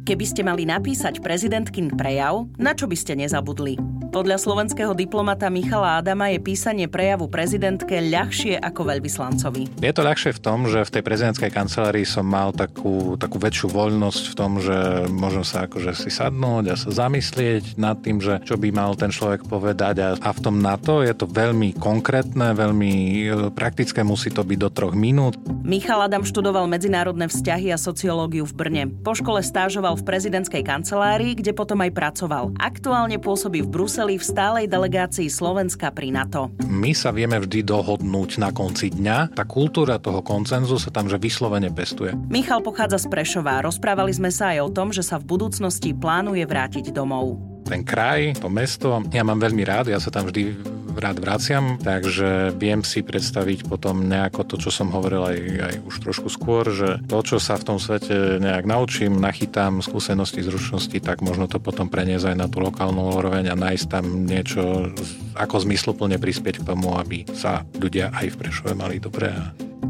[0.00, 3.99] Keby ste mali napísať prezidentkin prejav, na čo by ste nezabudli?
[4.10, 9.78] Podľa slovenského diplomata Michala Adama je písanie prejavu prezidentke ľahšie ako veľvyslancovi.
[9.78, 13.70] Je to ľahšie v tom, že v tej prezidentskej kancelárii som mal takú, takú väčšiu
[13.70, 18.42] voľnosť v tom, že môžem sa akože si sadnúť a sa zamyslieť nad tým, že
[18.42, 22.50] čo by mal ten človek povedať a, a v tom NATO je to veľmi konkrétne,
[22.50, 25.38] veľmi e, praktické, musí to byť do troch minút.
[25.62, 28.84] Michal Adam študoval medzinárodné vzťahy a sociológiu v Brne.
[28.90, 32.58] Po škole stážoval v prezidentskej kancelárii, kde potom aj pracoval.
[32.58, 36.48] Aktuálne pôsobí v Bruseli Bruseli v stálej delegácii Slovenska pri NATO.
[36.72, 39.36] My sa vieme vždy dohodnúť na konci dňa.
[39.36, 42.16] Tá kultúra toho koncenzu sa tam že vyslovene pestuje.
[42.32, 43.60] Michal pochádza z Prešova.
[43.60, 47.36] Rozprávali sme sa aj o tom, že sa v budúcnosti plánuje vrátiť domov
[47.70, 48.98] ten kraj, to mesto.
[49.14, 50.58] Ja mám veľmi rád, ja sa tam vždy
[50.96, 55.94] rád vraciam, takže viem si predstaviť potom nejako to, čo som hovoril aj, aj už
[56.02, 61.20] trošku skôr, že to, čo sa v tom svete nejak naučím, nachytám skúsenosti, zručnosti, tak
[61.20, 64.90] možno to potom preniesť aj na tú lokálnu úroveň a nájsť tam niečo,
[65.36, 69.30] ako zmysluplne prispieť k tomu, aby sa ľudia aj v Prešove mali dobre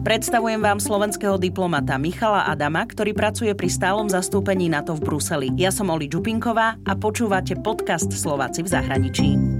[0.01, 5.53] Predstavujem vám slovenského diplomata Michala Adama, ktorý pracuje pri stálom zastúpení NATO v Bruseli.
[5.61, 9.59] Ja som Oli Čupinková a počúvate podcast Slováci v zahraničí.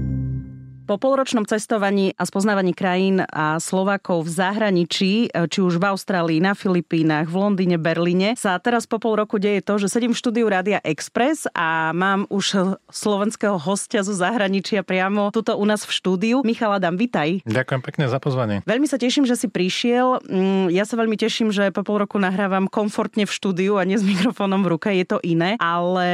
[0.91, 6.43] Po polročnom cestovaní a spoznávaní krajín a Slovákov v zahraničí, e, či už v Austrálii,
[6.43, 10.19] na Filipínach, v Londýne, Berlíne, sa teraz po pol roku deje to, že sedím v
[10.19, 15.95] štúdiu Rádia Express a mám už slovenského hostia zo zahraničia priamo tuto u nás v
[15.95, 16.43] štúdiu.
[16.43, 17.39] Michal Adam, vitaj.
[17.47, 18.59] Ďakujem pekne za pozvanie.
[18.67, 20.19] Veľmi sa teším, že si prišiel.
[20.27, 23.95] Mm, ja sa veľmi teším, že po pol roku nahrávam komfortne v štúdiu a nie
[23.95, 25.55] s mikrofónom v ruke, je to iné.
[25.55, 26.11] Ale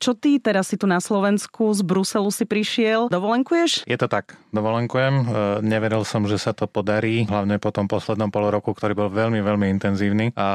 [0.00, 3.12] čo ty teraz si tu na Slovensku, z Bruselu si prišiel?
[3.12, 3.84] Dovolenkuješ?
[3.84, 5.14] Je to to tak, dovolenkujem.
[5.18, 5.24] E,
[5.66, 9.42] neveril som, že sa to podarí, hlavne po tom poslednom pol roku, ktorý bol veľmi,
[9.42, 10.30] veľmi intenzívny.
[10.38, 10.46] A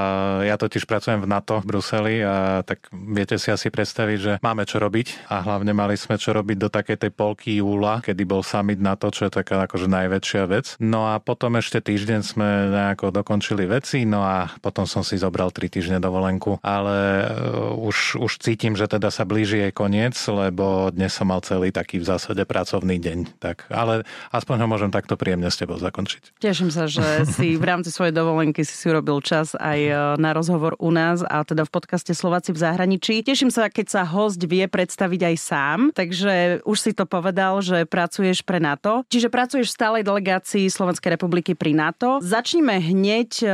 [0.48, 4.64] ja totiž pracujem v NATO v Bruseli a tak viete si asi predstaviť, že máme
[4.64, 8.40] čo robiť a hlavne mali sme čo robiť do takej tej polky júla, kedy bol
[8.40, 10.80] summit NATO, čo je taká akože najväčšia vec.
[10.80, 15.52] No a potom ešte týždeň sme nejako dokončili veci, no a potom som si zobral
[15.52, 20.88] tri týždne dovolenku, ale uh, už, už cítim, že teda sa blíži jej koniec, lebo
[20.96, 25.18] dnes som mal celý taký v zásade pracovný deň tak, ale aspoň ho môžem takto
[25.18, 26.38] príjemne s tebou zakončiť.
[26.38, 27.02] Teším sa, že
[27.34, 31.26] si v rámci svojej dovolenky si si urobil čas aj e, na rozhovor u nás
[31.26, 33.26] a teda v podcaste Slováci v zahraničí.
[33.26, 37.90] Teším sa, keď sa host vie predstaviť aj sám, takže už si to povedal, že
[37.90, 39.02] pracuješ pre NATO.
[39.10, 42.22] Čiže pracuješ v stálej delegácii Slovenskej republiky pri NATO.
[42.22, 43.48] Začnime hneď e,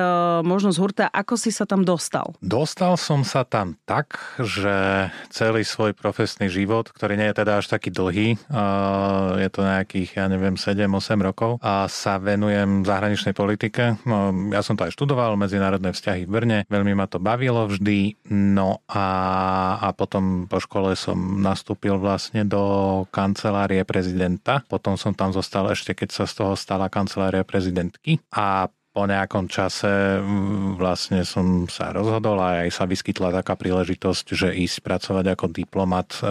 [0.44, 2.36] možno z hurta, ako si sa tam dostal?
[2.44, 7.72] Dostal som sa tam tak, že celý svoj profesný život, ktorý nie je teda až
[7.72, 8.36] taký dlhý,
[9.38, 14.00] je to nejakých, ja neviem, 7-8 rokov a sa venujem zahraničnej politike.
[14.08, 18.16] No, ja som to aj študoval, medzinárodné vzťahy v Brne, veľmi ma to bavilo vždy,
[18.32, 19.08] no a,
[19.84, 25.92] a potom po škole som nastúpil vlastne do kancelárie prezidenta, potom som tam zostal ešte,
[25.92, 28.24] keď sa z toho stala kancelária prezidentky.
[28.32, 34.26] A po nejakom čase mm, vlastne som sa rozhodol a aj sa vyskytla taká príležitosť,
[34.34, 36.26] že ísť pracovať ako diplomat e,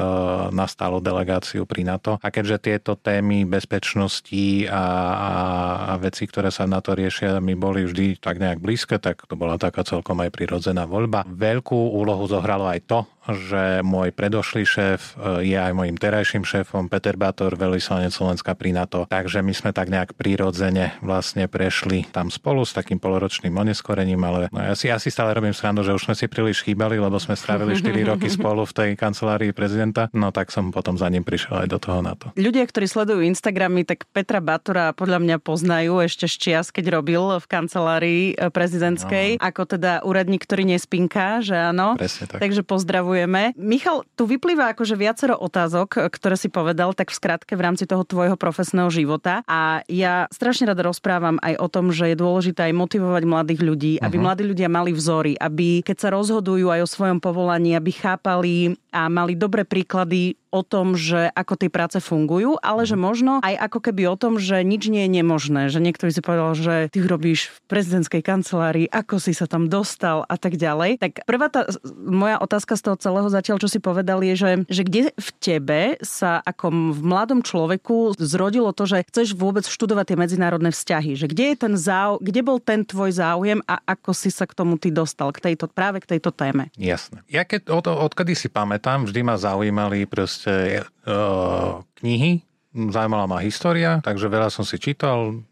[0.51, 2.19] na stálu delegáciu pri NATO.
[2.19, 7.87] A keďže tieto témy bezpečnosti a, a, veci, ktoré sa na to riešia, mi boli
[7.87, 11.23] vždy tak nejak blízke, tak to bola taká celkom aj prirodzená voľba.
[11.31, 16.87] Veľkú úlohu zohralo aj to, že môj predošlý šéf e, je aj môjim terajším šéfom
[16.87, 19.07] Peter Bátor, veľvyslanec Slovenska pri NATO.
[19.11, 24.49] Takže my sme tak nejak prirodzene vlastne prešli tam spolu s takým poloročným oneskorením, ale
[24.49, 27.19] no ja, si, ja si stále robím srandu, že už sme si príliš chýbali, lebo
[27.21, 30.09] sme strávili 4 roky spolu v tej kancelárii prezidenta.
[30.17, 32.33] No tak som potom za ním prišiel aj do toho NATO.
[32.39, 37.43] Ľudia, ktorí sledujú Instagramy, tak Petra Bátora podľa mňa poznajú ešte z čias, keď robil
[37.43, 39.43] v kancelárii e, prezidentskej, no.
[39.43, 41.99] ako teda úradník, ktorý nespinká, že áno.
[41.99, 42.39] Presne tak.
[42.39, 43.43] Takže pozdravujem ďakujeme.
[43.59, 48.07] Michal, tu vyplýva akože viacero otázok, ktoré si povedal, tak v skratke v rámci toho
[48.07, 49.43] tvojho profesného života.
[49.51, 53.93] A ja strašne rada rozprávam aj o tom, že je dôležité aj motivovať mladých ľudí,
[53.99, 54.27] aby uh-huh.
[54.31, 59.13] mladí ľudia mali vzory, aby keď sa rozhodujú aj o svojom povolaní, aby chápali a
[59.13, 63.79] mali dobré príklady o tom, že ako tie práce fungujú, ale že možno aj ako
[63.85, 65.69] keby o tom, že nič nie je nemožné.
[65.69, 69.69] Že niekto by si povedal, že ty robíš v prezidentskej kancelárii, ako si sa tam
[69.69, 70.97] dostal a tak ďalej.
[70.97, 74.83] Tak prvá tá moja otázka z toho celého zatiaľ, čo si povedal, je, že, že
[74.89, 80.19] kde v tebe sa ako v mladom človeku zrodilo to, že chceš vôbec študovať tie
[80.19, 81.21] medzinárodné vzťahy.
[81.21, 84.57] Že kde, je ten záu, kde bol ten tvoj záujem a ako si sa k
[84.57, 86.73] tomu ty dostal, k tejto, práve k tejto téme?
[86.81, 87.21] Jasné.
[87.29, 93.99] Ja keď, od, odkedy si pamätám, vždy ma zaujímali proste uh, knihy, zaujímala ma história,
[93.99, 95.43] takže veľa som si čítal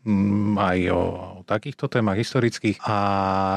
[0.54, 1.02] aj o
[1.44, 2.96] takýchto témach historických a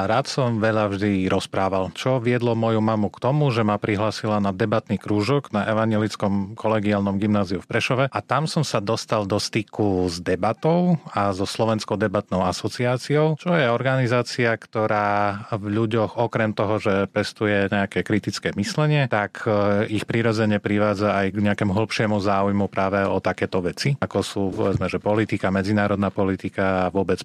[0.04, 4.52] rád som veľa vždy rozprával, čo viedlo moju mamu k tomu, že ma prihlasila na
[4.52, 10.06] debatný krúžok na Evangelickom kolegiálnom gymnáziu v Prešove a tam som sa dostal do styku
[10.06, 16.76] s debatou a so Slovenskou debatnou asociáciou, čo je organizácia, ktorá v ľuďoch okrem toho,
[16.76, 22.66] že pestuje nejaké kritické myslenie, tak e, ich prirodzene privádza aj k nejakému hĺbšiemu záujmu
[22.68, 27.22] práve o takéto veci, ako sú povedzme, že politika, medzinárodná politika, vôbec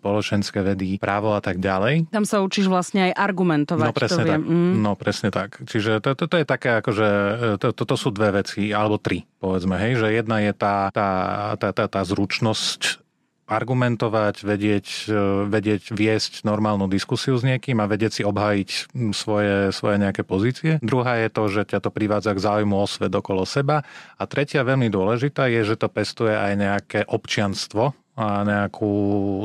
[0.53, 2.13] spoločenské vedy, právo a tak ďalej.
[2.13, 3.89] Tam sa učíš vlastne aj argumentovať.
[3.89, 4.41] No presne to tak.
[4.45, 4.73] Mm.
[4.77, 5.49] No presne tak.
[5.65, 7.09] Čiže to, to, to je také akože,
[7.57, 11.09] to, to, to sú dve veci, alebo tri, povedzme, hej, že jedna je tá, tá,
[11.57, 13.01] tá, tá, tá zručnosť
[13.43, 15.19] argumentovať, vedieť, e,
[15.51, 20.79] vedieť viesť normálnu diskusiu s niekým a vedieť si obhájiť svoje, svoje nejaké pozície.
[20.79, 23.83] Druhá je to, že ťa to privádza k záujmu o svet okolo seba.
[24.15, 28.93] A tretia veľmi dôležitá je, že to pestuje aj nejaké občianstvo a nejakú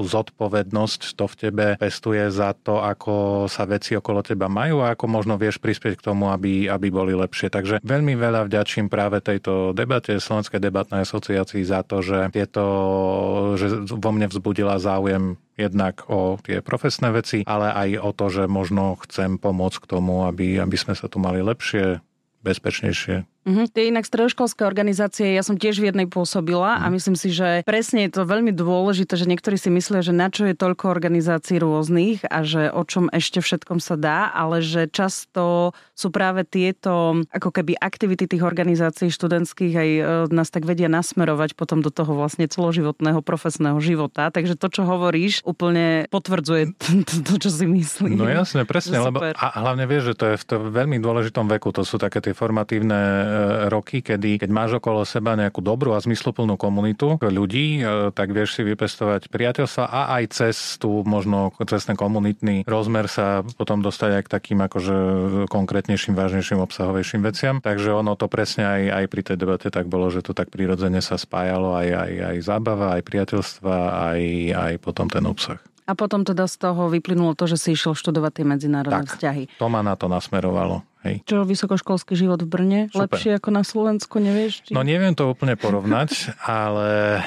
[0.04, 5.08] zodpovednosť to v tebe pestuje za to, ako sa veci okolo teba majú a ako
[5.08, 7.48] možno vieš prispieť k tomu, aby, aby boli lepšie.
[7.48, 12.64] Takže veľmi veľa vďačím práve tejto debate Slovenskej debatnej asociácii za to, že, tieto,
[13.56, 18.44] že vo mne vzbudila záujem jednak o tie profesné veci, ale aj o to, že
[18.46, 22.04] možno chcem pomôcť k tomu, aby, aby sme sa tu mali lepšie,
[22.44, 23.64] bezpečnejšie Uh-huh.
[23.72, 26.84] Tie inak stredoškolské organizácie, ja som tiež v jednej pôsobila uh-huh.
[26.84, 30.28] a myslím si, že presne je to veľmi dôležité, že niektorí si myslia, že na
[30.28, 34.84] čo je toľko organizácií rôznych a že o čom ešte všetkom sa dá, ale že
[34.92, 40.92] často sú práve tieto ako keby aktivity tých organizácií študentských aj e, nás tak vedia
[40.92, 44.28] nasmerovať potom do toho vlastne celoživotného profesného života.
[44.28, 46.76] Takže to, čo hovoríš, úplne potvrdzuje
[47.26, 48.18] to, čo si myslíš.
[48.18, 51.86] No jasne, presne, lebo a hlavne vieš, že to je v veľmi dôležitom veku, to
[51.86, 52.98] sú také tie formatívne
[53.68, 58.58] roky, kedy keď máš okolo seba nejakú dobrú a zmysluplnú komunitu ľudí, e, tak vieš
[58.58, 64.10] si vypestovať priateľstva a aj cez tú možno cez ten komunitný rozmer sa potom dostať
[64.18, 64.96] aj k takým akože
[65.48, 67.56] konkrétnejším, vážnejším, obsahovejším veciam.
[67.62, 71.00] Takže ono to presne aj, aj pri tej debate tak bolo, že to tak prirodzene
[71.04, 73.76] sa spájalo aj, aj, aj zábava, aj priateľstva,
[74.12, 74.22] aj,
[74.54, 75.60] aj potom ten obsah.
[75.88, 79.42] A potom teda z toho vyplynulo to, že si išiel študovať tie medzinárodné tak, vzťahy.
[79.56, 80.84] To ma na to nasmerovalo.
[81.08, 81.24] Hej.
[81.24, 82.80] Čo vysokoškolský život v Brne?
[82.92, 83.08] Super.
[83.08, 84.68] Lepšie ako na Slovensku, nevieš?
[84.68, 84.72] Či...
[84.76, 87.20] No neviem to úplne porovnať, ale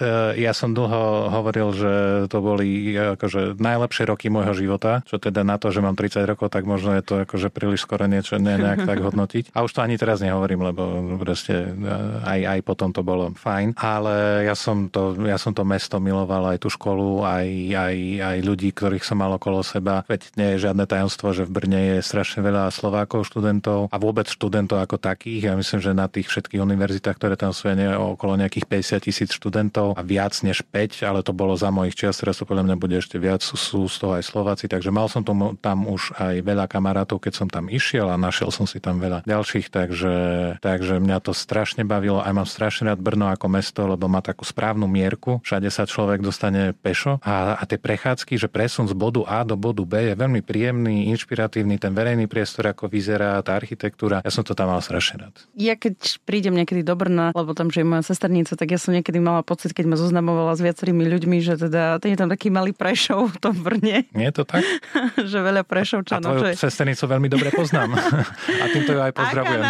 [0.00, 1.92] e, ja som dlho hovoril, že
[2.32, 6.48] to boli akože najlepšie roky môjho života, čo teda na to, že mám 30 rokov,
[6.48, 9.52] tak možno je to akože príliš skoro niečo ne, nejak tak hodnotiť.
[9.52, 10.82] A už to ani teraz nehovorím, lebo
[11.20, 11.92] proste e,
[12.24, 13.76] aj, aj potom to bolo fajn.
[13.76, 18.36] Ale ja som to, ja som to mesto miloval, aj tú školu, aj, aj, aj
[18.40, 20.06] ľudí, ktorých som mal okolo seba.
[20.08, 23.96] Veď nie je žiadne tajomstvo, že v Brne je strašne veľa Slovákov Slovákov, študentov a
[23.98, 25.50] vôbec študentov ako takých.
[25.50, 29.30] Ja myslím, že na tých všetkých univerzitách, ktoré tam sú, je okolo nejakých 50 tisíc
[29.34, 32.76] študentov a viac než 5, ale to bolo za mojich čias, teraz to podľa mňa
[32.78, 36.42] bude ešte viac, sú, z toho aj Slováci, takže mal som tomu, tam už aj
[36.42, 40.14] veľa kamarátov, keď som tam išiel a našiel som si tam veľa ďalších, takže,
[40.62, 42.22] takže mňa to strašne bavilo.
[42.22, 45.40] Aj mám strašne rád Brno ako mesto, lebo má takú správnu mierku.
[45.42, 49.56] Všade sa človek dostane pešo a, a tie prechádzky, že presun z bodu A do
[49.56, 54.18] bodu B je veľmi príjemný, inšpiratívny, ten verejný priestor ako vyzerá tá architektúra.
[54.26, 55.34] Ja som to tam mal strašne rád.
[55.54, 58.90] Ja keď prídem niekedy do Brna, lebo tam, že je moja sesternica, tak ja som
[58.90, 62.50] niekedy mala pocit, keď ma zoznamovala s viacerými ľuďmi, že teda ten je tam taký
[62.50, 64.10] malý Prešov v tom Brne.
[64.10, 64.66] Nie je to tak?
[65.30, 66.26] že veľa Prešovčanov.
[66.26, 66.66] A tvoju že...
[66.66, 67.94] sesternicu veľmi dobre poznám.
[68.62, 69.62] a týmto ju aj pozdravujem.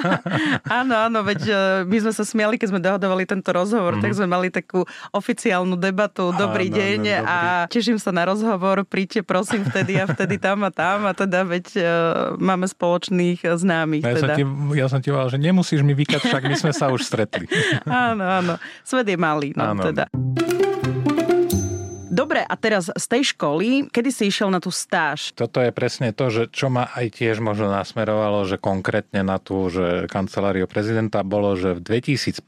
[0.80, 1.54] áno, áno, veď e,
[1.84, 4.04] my sme sa smiali, keď sme dohodovali tento rozhovor, mm-hmm.
[4.08, 6.32] tak sme mali takú oficiálnu debatu.
[6.32, 7.36] Dobrý áno, deň no, a
[7.68, 8.86] teším sa na rozhovor.
[8.86, 11.82] Príďte prosím vtedy a vtedy tam a tam a teda veď e,
[12.46, 14.06] máme spoločných známych.
[14.06, 14.22] Ja, teda.
[14.22, 14.44] som ti,
[14.78, 17.50] ja som ti povedal, že nemusíš mi vykať, však my sme sa už stretli.
[17.90, 18.54] áno, áno.
[18.86, 19.82] Svet je malý, no áno.
[19.82, 20.06] teda.
[22.16, 25.36] Dobre, a teraz z tej školy, kedy si išiel na tú stáž?
[25.36, 29.68] Toto je presne to, že čo ma aj tiež možno nasmerovalo, že konkrétne na tú,
[29.68, 32.40] že kanceláriu prezidenta bolo, že v 2015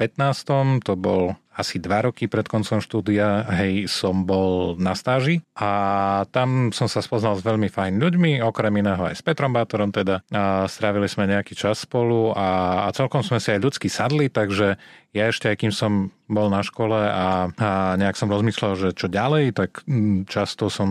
[0.80, 6.70] to bol asi dva roky pred koncom štúdia, hej, som bol na stáži a tam
[6.70, 10.22] som sa spoznal s veľmi fajn ľuďmi, okrem iného aj s Petrom Bátorom teda.
[10.30, 14.78] A strávili sme nejaký čas spolu a, a celkom sme si aj ľudsky sadli, takže
[15.16, 15.92] ja ešte, aj kým som
[16.28, 20.90] bol na škole a, a nejak som rozmýšľal, že čo ďalej, tak mm, často som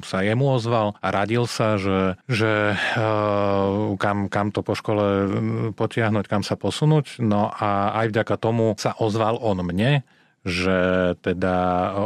[0.00, 5.76] sa jemu ozval a radil sa, že, že uh, kam, kam to po škole mm,
[5.76, 7.20] potiahnuť, kam sa posunúť.
[7.20, 9.99] No a aj vďaka tomu sa ozval on mne,
[10.40, 11.56] že teda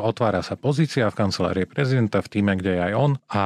[0.03, 3.45] otvára sa pozícia v kancelárii prezidenta v týme, kde je aj on a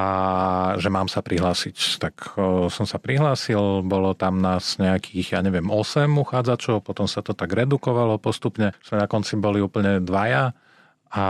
[0.80, 2.00] že mám sa prihlásiť.
[2.00, 2.40] Tak
[2.72, 7.52] som sa prihlásil, bolo tam nás nejakých, ja neviem, 8 uchádzačov, potom sa to tak
[7.52, 8.72] redukovalo postupne.
[8.80, 10.56] Sme na konci boli úplne dvaja
[11.08, 11.24] A...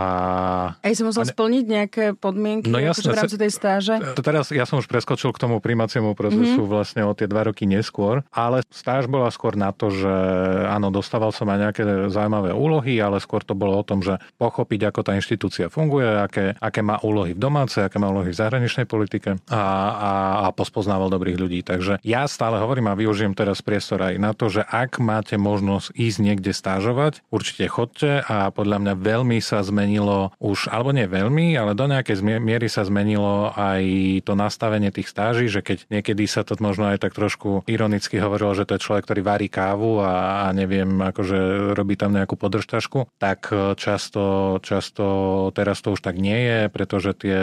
[0.79, 1.29] Aj si musel a...
[1.31, 3.93] splniť nejaké podmienky no, akože jasne, v rámci tej stáže?
[4.15, 6.71] To teraz ja som už preskočil k tomu primaciemu procesu mm-hmm.
[6.71, 10.11] vlastne o tie dva roky neskôr, ale stáž bola skôr na to, že
[10.67, 14.91] áno, dostával som aj nejaké zaujímavé úlohy, ale skôr to bolo o tom, že pochopiť,
[14.91, 18.83] ako tá inštitúcia funguje, aké, aké má úlohy v domácej, aké má úlohy v zahraničnej
[18.83, 20.11] politike a, a,
[20.43, 21.59] a pospoznával dobrých ľudí.
[21.63, 25.95] Takže ja stále hovorím a využijem teraz priestor aj na to, že ak máte možnosť
[25.95, 31.53] ísť niekde stážovať, určite chodte a podľa mňa veľmi sa zmenilo už, alebo nie veľmi,
[31.53, 33.83] ale do nejakej miery sa zmenilo aj
[34.25, 38.57] to nastavenie tých stáží, že keď niekedy sa to možno aj tak trošku ironicky hovorilo,
[38.57, 43.07] že to je človek, ktorý varí kávu a, a neviem, akože robí tam nejakú podržtašku,
[43.21, 45.05] tak e, často, často
[45.53, 47.39] teraz to už tak nie je, pretože tie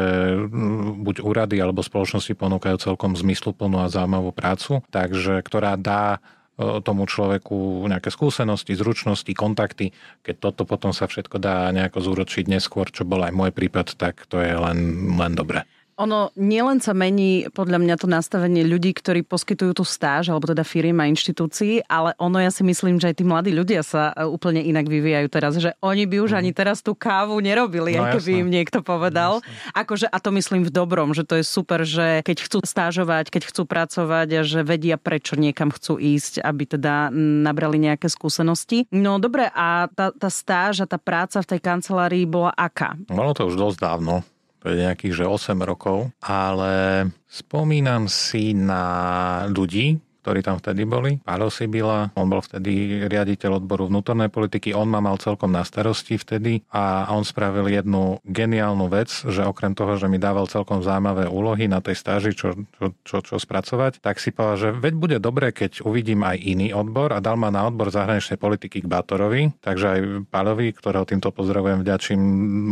[0.97, 6.19] buď úrady alebo spoločnosti ponúkajú celkom zmysluplnú a zaujímavú prácu, takže ktorá dá
[6.57, 9.93] tomu človeku nejaké skúsenosti, zručnosti, kontakty.
[10.25, 14.25] Keď toto potom sa všetko dá nejako zúročiť neskôr, čo bol aj môj prípad, tak
[14.25, 15.69] to je len, len dobre.
[15.97, 20.61] Ono nielen sa mení podľa mňa to nastavenie ľudí, ktorí poskytujú tú stáž, alebo teda
[20.61, 24.29] firiem a inštitúcií, ale ono ja si myslím, že aj tí mladí ľudia sa e,
[24.29, 26.39] úplne inak vyvíjajú teraz, že oni by už mm.
[26.45, 28.43] ani teraz tú kávu nerobili, no, aj keby jasné.
[28.45, 29.41] im niekto povedal.
[29.41, 33.33] No, akože, a to myslím v dobrom, že to je super, že keď chcú stážovať,
[33.33, 38.85] keď chcú pracovať a že vedia, prečo niekam chcú ísť, aby teda nabrali nejaké skúsenosti.
[38.93, 43.01] No dobre, a tá, tá stáž a tá práca v tej kancelárii bola aká?
[43.09, 44.36] Bolo to už dosť dávno
[44.75, 51.23] nejakých že 8 rokov, ale spomínam si na ľudí, ktorí tam vtedy boli.
[51.23, 56.19] Pálo Sibila, on bol vtedy riaditeľ odboru vnútornej politiky, on ma mal celkom na starosti
[56.19, 61.31] vtedy a on spravil jednu geniálnu vec, že okrem toho, že mi dával celkom zaujímavé
[61.31, 65.17] úlohy na tej stáži, čo, čo, čo, čo spracovať, tak si povedal, že veď bude
[65.23, 69.55] dobré, keď uvidím aj iný odbor a dal ma na odbor zahraničnej politiky k Bátorovi,
[69.63, 70.01] takže aj
[70.35, 72.19] Pálovi, ktorého týmto pozdravujem, vďačím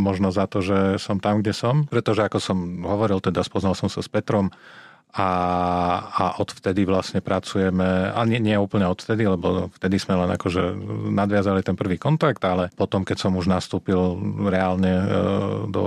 [0.02, 3.86] možno za to, že som tam, kde som, pretože ako som hovoril, teda spoznal som
[3.86, 4.50] sa s Petrom,
[5.14, 5.30] a,
[6.10, 10.74] a odvtedy vlastne pracujeme, a nie, nie úplne odvtedy, lebo vtedy sme len akože
[11.14, 14.18] nadviazali ten prvý kontakt, ale potom, keď som už nastúpil
[14.50, 15.04] reálne e,
[15.70, 15.84] do,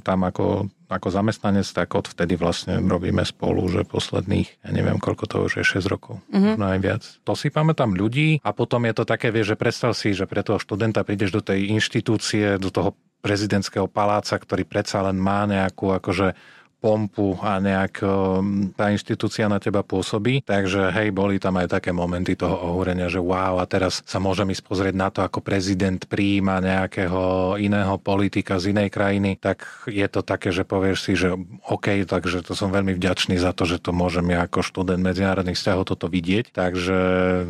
[0.00, 5.36] tam ako, ako zamestnanec, tak odvtedy vlastne robíme spolu, že posledných, ja neviem, koľko to
[5.44, 6.56] už je, 6 rokov, mm-hmm.
[6.56, 7.02] možno aj viac.
[7.28, 10.40] To si pamätám ľudí a potom je to také, vieš, že predstav si, že pre
[10.40, 15.90] toho študenta prídeš do tej inštitúcie, do toho prezidentského paláca, ktorý predsa len má nejakú
[15.90, 16.38] akože
[16.78, 18.00] pompu a nejak
[18.78, 20.46] tá inštitúcia na teba pôsobí.
[20.46, 24.54] Takže hej, boli tam aj také momenty toho ohúrenia, že wow, a teraz sa môžem
[24.54, 30.06] ísť pozrieť na to, ako prezident príjma nejakého iného politika z inej krajiny, tak je
[30.06, 31.34] to také, že povieš si, že
[31.66, 35.58] OK, takže to som veľmi vďačný za to, že to môžem ja ako študent medzinárodných
[35.58, 36.54] vzťahov toto vidieť.
[36.54, 36.98] Takže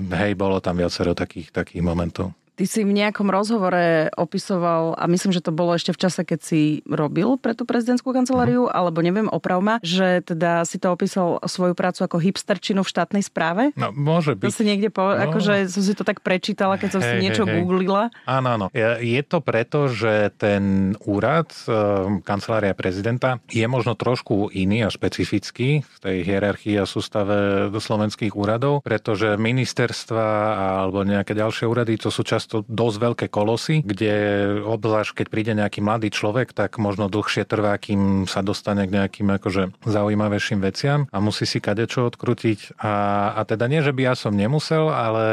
[0.09, 2.33] hej, bolo tam viacero takých, takých momentov.
[2.59, 6.41] Ty si v nejakom rozhovore opisoval, a myslím, že to bolo ešte v čase, keď
[6.43, 8.75] si robil pre tú prezidentskú kanceláriu, uh-huh.
[8.75, 13.71] alebo neviem, opravma, že teda si to opísal svoju prácu ako hipsterčinu v štátnej správe?
[13.79, 14.51] No, môže byť.
[14.51, 15.07] To si niekde po...
[15.07, 15.31] No.
[15.31, 18.11] Akože som si to tak prečítala, keď som hey, si niečo hey, googlila.
[18.27, 18.67] Áno, áno.
[18.75, 25.87] Je to preto, že ten úrad, ehm, kancelária prezidenta, je možno trošku iný a špecifický
[25.87, 30.27] v tej hierarchii a sústave slovenských úradov, pretože ministerstva
[30.83, 34.15] alebo nejaké ďalšie úrady, to sú často často dosť veľké kolosy, kde
[34.65, 39.29] obzvlášť keď príde nejaký mladý človek, tak možno dlhšie trvá, kým sa dostane k nejakým
[39.37, 42.81] akože zaujímavejším veciam a musí si kadečo odkrutiť.
[42.81, 45.25] A, a teda nie, že by ja som nemusel, ale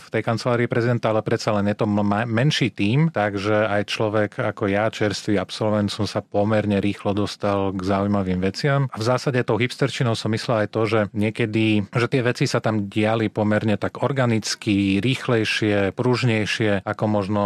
[0.00, 1.84] v tej kancelárii prezidenta, ale predsa len je to
[2.24, 7.84] menší tým, takže aj človek ako ja, čerstvý absolvent, som sa pomerne rýchlo dostal k
[7.84, 8.88] zaujímavým veciam.
[8.88, 12.64] A v zásade tou hipsterčinou som myslel aj to, že niekedy, že tie veci sa
[12.64, 17.42] tam diali pomerne tak organicky, rýchlejšie, pružnejšie lepšie, ako možno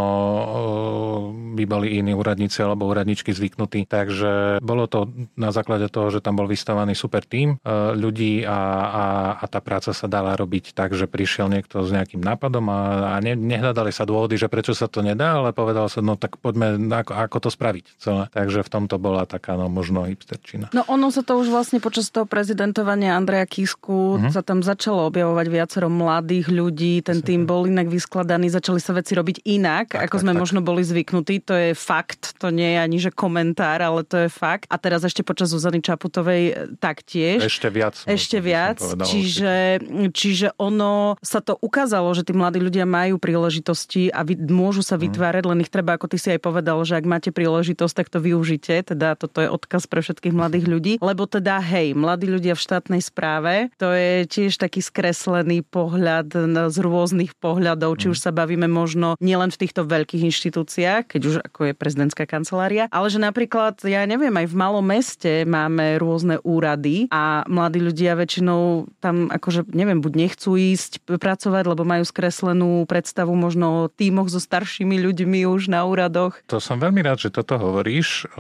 [1.57, 3.89] by boli iní úradníci alebo úradničky zvyknutí.
[3.89, 7.57] Takže bolo to na základe toho, že tam bol vystavaný super tým
[7.97, 9.05] ľudí a, a,
[9.41, 12.81] a tá práca sa dala robiť tak, že prišiel niekto s nejakým nápadom a,
[13.13, 16.37] a ne, nehľadali sa dôvody, že prečo sa to nedá, ale povedal sa, no tak
[16.37, 18.25] poďme, ako, ako to spraviť celé.
[18.33, 20.75] Takže v tomto bola taká no, možno hipsterčina.
[20.77, 24.33] No ono sa to už vlastne počas toho prezidentovania Andreja Kisku uh-huh.
[24.35, 29.06] sa tam začalo objavovať viacero mladých ľudí, ten tým bol inak vyskladaný, začali sa veci
[29.15, 30.41] robiť inak, tak, ako tak, sme tak.
[30.43, 31.45] možno boli zvyknutí.
[31.47, 34.67] To je fakt, to nie je ani že komentár, ale to je fakt.
[34.73, 37.47] A teraz ešte počas Zuzany Čaputovej e, taktiež.
[37.47, 37.95] Ešte viac.
[38.09, 38.83] Ešte viac.
[38.83, 39.79] čiže,
[40.11, 44.97] čiže ono sa to ukázalo, že tí mladí ľudia majú príležitosti a vy, môžu sa
[44.97, 45.03] mhm.
[45.07, 48.19] vytvárať, len ich treba, ako ty si aj povedal, že ak máte príležitosť, tak to
[48.19, 48.75] využite.
[48.89, 50.93] Teda toto je odkaz pre všetkých mladých ľudí.
[50.99, 56.33] Lebo teda, hej, mladí ľudia v štátnej správe, to je tiež taký skreslený pohľad
[56.73, 61.21] z rôznych pohľadov, či už sa bavíme možno možno nielen v týchto veľkých inštitúciách, keď
[61.27, 65.99] už ako je prezidentská kancelária, ale že napríklad, ja neviem, aj v malom meste máme
[65.99, 72.07] rôzne úrady a mladí ľudia väčšinou tam akože, neviem, buď nechcú ísť pracovať, lebo majú
[72.07, 76.39] skreslenú predstavu možno o tímoch so staršími ľuďmi už na úradoch.
[76.47, 78.31] To som veľmi rád, že toto hovoríš,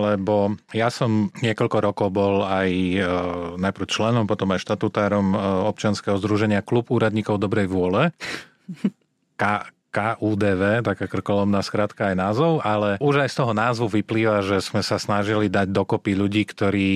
[0.00, 2.98] lebo ja som niekoľko rokov bol aj e,
[3.60, 5.36] najprv členom, potom aj štatutárom e,
[5.68, 8.14] občanského združenia Klub úradníkov dobrej vôle.
[9.36, 9.42] K,
[9.90, 14.86] KUDV, taká krkolomná skratka aj názov, ale už aj z toho názvu vyplýva, že sme
[14.86, 16.90] sa snažili dať dokopy ľudí, ktorí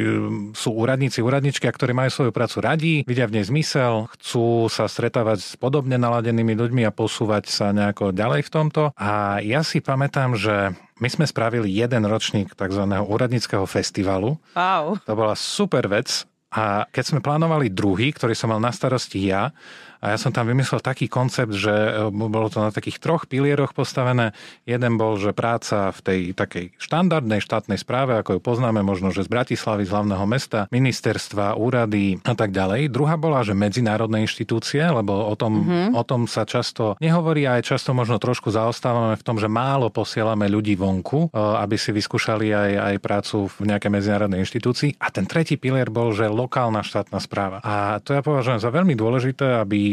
[0.00, 4.72] um, sú úradníci, úradničky a ktorí majú svoju prácu radi, vidia v nej zmysel, chcú
[4.72, 8.82] sa stretávať s podobne naladenými ľuďmi a posúvať sa nejako ďalej v tomto.
[8.96, 12.82] A ja si pamätám, že my sme spravili jeden ročník tzv.
[12.88, 14.40] úradníckého festivalu.
[14.56, 14.98] Wow.
[15.04, 16.26] To bola super vec.
[16.48, 19.52] A keď sme plánovali druhý, ktorý som mal na starosti ja,
[19.98, 23.74] a ja som tam vymyslel taký koncept, že e, bolo to na takých troch pilieroch
[23.74, 24.30] postavené.
[24.62, 29.26] Jeden bol, že práca v tej takej štandardnej štátnej správe, ako ju poznáme možno, že
[29.26, 32.94] z Bratislavy, z hlavného mesta, ministerstva, úrady a tak ďalej.
[32.94, 35.98] Druhá bola, že medzinárodné inštitúcie, lebo o tom, mm-hmm.
[35.98, 39.90] o tom sa často nehovorí a aj často možno trošku zaostávame v tom, že málo
[39.90, 45.02] posielame ľudí vonku, e, aby si vyskúšali aj, aj prácu v nejakej medzinárodnej inštitúcii.
[45.02, 47.58] A ten tretí pilier bol, že lokálna štátna správa.
[47.66, 49.87] A to ja považujem za veľmi dôležité, aby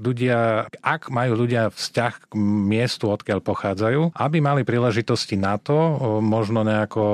[0.00, 5.76] ľudia, ak majú ľudia vzťah k miestu, odkiaľ pochádzajú, aby mali príležitosti na to,
[6.20, 7.04] možno nejako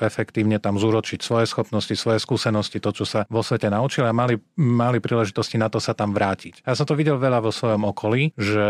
[0.00, 4.38] efektívne tam zúročiť svoje schopnosti, svoje skúsenosti, to, čo sa vo svete naučili a mali,
[4.56, 6.64] mali príležitosti na to sa tam vrátiť.
[6.64, 8.66] Ja som to videl veľa vo svojom okolí, že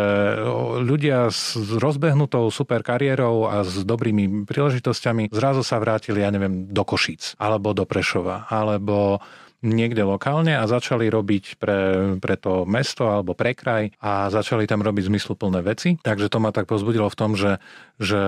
[0.83, 6.83] ľudia s rozbehnutou super kariérou a s dobrými príležitosťami zrazu sa vrátili, ja neviem, do
[6.83, 9.21] Košíc, alebo do Prešova, alebo
[9.65, 11.81] niekde lokálne a začali robiť pre,
[12.21, 15.97] pre to mesto alebo pre kraj a začali tam robiť zmysluplné veci.
[16.05, 17.57] Takže to ma tak pozbudilo v tom, že,
[17.95, 18.23] že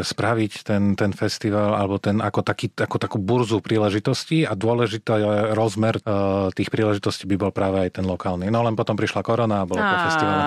[0.00, 6.00] spraviť ten, ten festival alebo ten ako, taký, ako takú burzu príležitostí a dôležitý rozmer
[6.02, 8.48] uh, tých príležitostí by bol práve aj ten lokálny.
[8.48, 10.38] No len potom prišla korona a bolo to festival.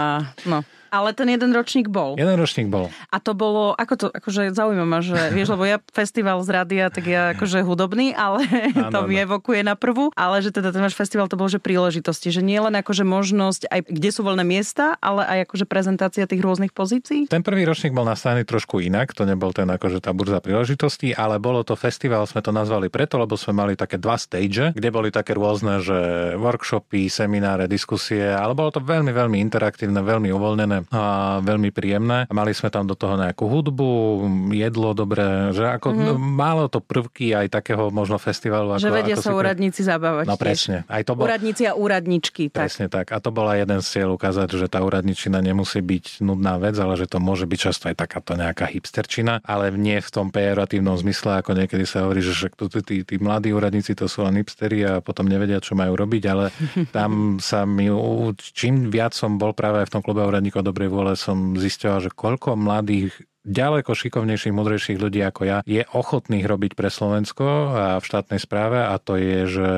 [0.49, 0.59] No.
[0.93, 2.13] Ale ten jeden ročník bol.
[2.21, 2.93] Jeden ročník bol.
[3.09, 6.85] A to bolo, ako to, akože zaujíma ma, že vieš, lebo ja festival z rádia,
[6.93, 8.45] tak ja akože hudobný, ale
[8.77, 11.57] ano, to mi evokuje na prvú, ale že teda ten váš festival to bol, že
[11.57, 16.29] príležitosti, že nie len akože možnosť, aj kde sú voľné miesta, ale aj akože prezentácia
[16.29, 17.25] tých rôznych pozícií.
[17.25, 21.37] Ten prvý ročník bol nastavený trošku inak, to nebol ten akože tá burza príležitostí, ale
[21.41, 25.09] bolo to festival, sme to nazvali preto, lebo sme mali také dva stage, kde boli
[25.09, 31.03] také rôzne, že workshopy, semináre, diskusie, ale bolo to veľmi, veľmi interaktívne, veľmi uvoľnené a
[31.41, 32.29] veľmi príjemné.
[32.29, 33.89] Mali sme tam do toho nejakú hudbu,
[34.53, 36.17] jedlo dobré, že ako mm-hmm.
[36.21, 38.77] málo to prvky aj takého možno festivalu.
[38.77, 39.37] Ako, že vedia ako sa si...
[39.41, 40.25] úradníci zabávať.
[40.29, 40.77] No presne.
[40.85, 41.25] Aj to bol...
[41.25, 42.53] Úradníci a úradničky.
[42.53, 42.69] Tak.
[42.69, 43.09] Presne tak.
[43.09, 46.93] A to bola jeden z cieľ ukázať, že tá úradničina nemusí byť nudná vec, ale
[46.93, 51.41] že to môže byť často aj takáto nejaká hipsterčina, ale nie v tom pejoratívnom zmysle,
[51.41, 52.53] ako niekedy sa hovorí, že však
[52.85, 56.53] tí, tí mladí úradníci to sú len hipstery a potom nevedia, čo majú robiť, ale
[56.95, 57.89] tam sa mi,
[58.37, 62.53] čím viac som bol práve v tom klube úradníkov dobrej vôle, som zistila, že koľko
[62.53, 68.39] mladých ďaleko šikovnejších, modrejších ľudí ako ja je ochotných robiť pre Slovensko a v štátnej
[68.39, 69.69] správe a to je, že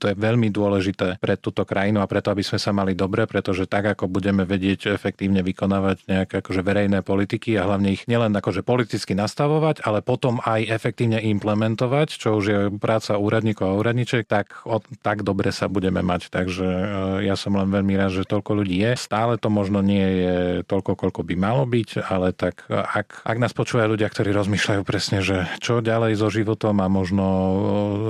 [0.00, 3.68] to je veľmi dôležité pre túto krajinu a preto, aby sme sa mali dobre, pretože
[3.68, 8.64] tak, ako budeme vedieť efektívne vykonávať nejaké akože verejné politiky a hlavne ich nielen akože
[8.64, 14.64] politicky nastavovať, ale potom aj efektívne implementovať, čo už je práca úradníkov a úradniček, tak,
[14.64, 16.32] o, tak dobre sa budeme mať.
[16.32, 16.86] Takže e,
[17.28, 18.96] ja som len veľmi rád, že toľko ľudí je.
[18.96, 23.54] Stále to možno nie je toľko, koľko by malo byť, ale tak ak, ak nás
[23.54, 27.26] počúvajú ľudia, ktorí rozmýšľajú presne, že čo ďalej so životom a možno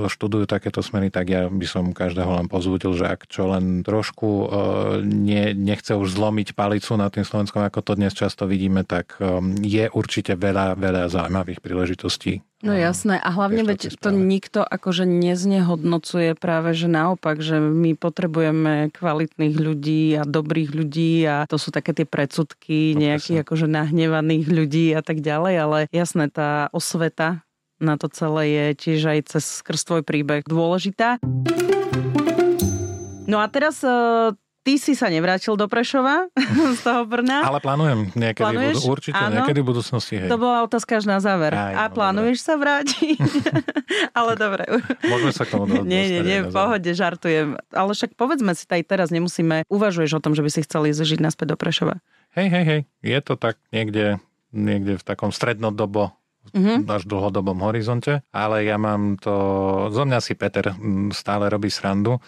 [0.08, 4.50] študujú takéto smery, tak ja by som každého len pozbudil, že ak čo len trošku
[5.04, 9.20] nie, nechce už zlomiť palicu na tým Slovenskom, ako to dnes často vidíme, tak
[9.60, 16.34] je určite veľa, veľa zaujímavých príležitostí No jasné, a hlavne veď to nikto akože neznehodnocuje
[16.34, 21.94] práve, že naopak, že my potrebujeme kvalitných ľudí a dobrých ľudí a to sú také
[21.94, 27.46] tie predsudky no, nejakých akože nahnevaných ľudí a tak ďalej, ale jasné, tá osveta
[27.78, 31.22] na to celé je tiež aj cez skrz tvoj príbeh dôležitá.
[33.30, 33.86] No a teraz
[34.68, 36.28] ty si sa nevrátil do Prešova
[36.76, 37.40] z toho Brna.
[37.40, 38.84] Ale plánujem niekedy, Plánuješ?
[38.84, 39.40] Určite Áno.
[39.40, 40.20] niekedy v budúcnosti.
[40.20, 40.28] Hej.
[40.28, 41.56] To bola otázka až na záver.
[41.56, 42.48] Aj, a no, plánuješ dobre.
[42.52, 43.18] sa vrátiť?
[44.18, 44.68] Ale dobre.
[45.08, 45.88] Môžeme sa k tomu dostať.
[45.88, 47.56] Nie, nie, nie, v pohode, žartujem.
[47.72, 51.16] Ale však povedzme si aj teraz, nemusíme, uvažuješ o tom, že by si chcel ísť
[51.16, 52.04] žiť naspäť do Prešova?
[52.36, 54.20] Hej, hej, hej, je to tak niekde,
[54.52, 56.12] niekde v takom strednodobo
[56.52, 56.88] mm-hmm.
[56.88, 59.32] až v dlhodobom horizonte, ale ja mám to,
[59.92, 60.72] zo mňa si Peter
[61.12, 62.20] stále robí srandu,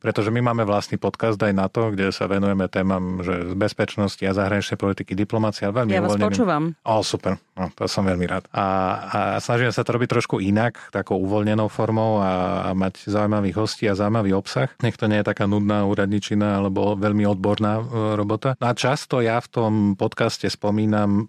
[0.00, 4.22] pretože my máme vlastný podcast aj na to, kde sa venujeme témam že z bezpečnosti
[4.22, 5.72] a zahraničnej politiky, diplomácia.
[5.72, 6.74] Veľmi ja vás počúvam.
[6.84, 8.44] O, super, no, to som veľmi rád.
[8.52, 8.64] A,
[9.06, 13.84] a snažíme sa to robiť trošku inak, takou uvoľnenou formou a, a mať zaujímavých hostí
[13.86, 14.70] a zaujímavý obsah.
[14.80, 17.84] Nech to nie je taká nudná úradničina alebo veľmi odborná e,
[18.16, 18.54] robota.
[18.58, 21.28] No a často ja v tom podcaste spomínam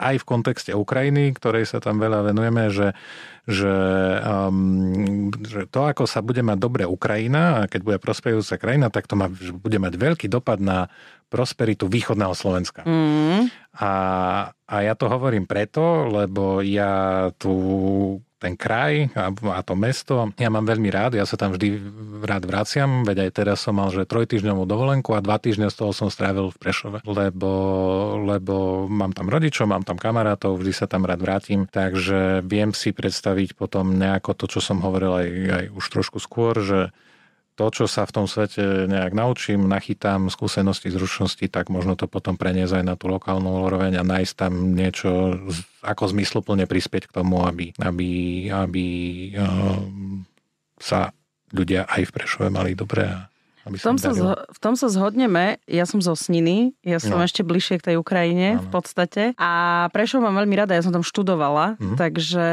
[0.00, 2.96] aj v kontexte Ukrajiny, ktorej sa tam veľa venujeme, že,
[3.44, 3.76] že,
[4.24, 9.04] um, že to, ako sa bude mať dobre Ukrajina a keď bude prospejúca krajina, tak
[9.04, 10.88] to má, bude mať veľký dopad na
[11.28, 12.82] prosperitu východného Slovenska.
[12.88, 13.52] Mm.
[13.78, 13.92] A,
[14.50, 17.52] a ja to hovorím preto, lebo ja tu
[18.40, 20.32] ten kraj a, a to mesto.
[20.40, 21.76] Ja mám veľmi rád, ja sa tam vždy
[22.24, 25.92] rád vraciam, veď aj teraz som mal, že trojtyžňovú dovolenku a dva týždne z toho
[25.92, 27.52] som strávil v Prešove, lebo,
[28.24, 32.96] lebo mám tam rodičov, mám tam kamarátov, vždy sa tam rád vrátim, takže viem si
[32.96, 36.96] predstaviť potom nejako to, čo som hovoril aj, aj už trošku skôr, že
[37.60, 42.40] to, čo sa v tom svete nejak naučím, nachytám skúsenosti, zručnosti, tak možno to potom
[42.40, 45.36] preniesť aj na tú lokálnu úroveň a nájsť tam niečo
[45.84, 48.10] ako zmysluplne prispieť k tomu, aby, aby,
[48.48, 48.86] aby
[49.36, 50.24] um,
[50.80, 51.12] sa
[51.52, 53.29] ľudia aj v Prešove mali dobre a
[53.66, 55.60] v tom, sa zho- v tom sa zhodneme.
[55.68, 57.24] Ja som zo Sniny, ja som no.
[57.24, 58.64] ešte bližšie k tej Ukrajine ano.
[58.64, 59.22] v podstate.
[59.36, 61.96] A Prešov mám veľmi rada, ja som tam študovala, mm.
[62.00, 62.48] takže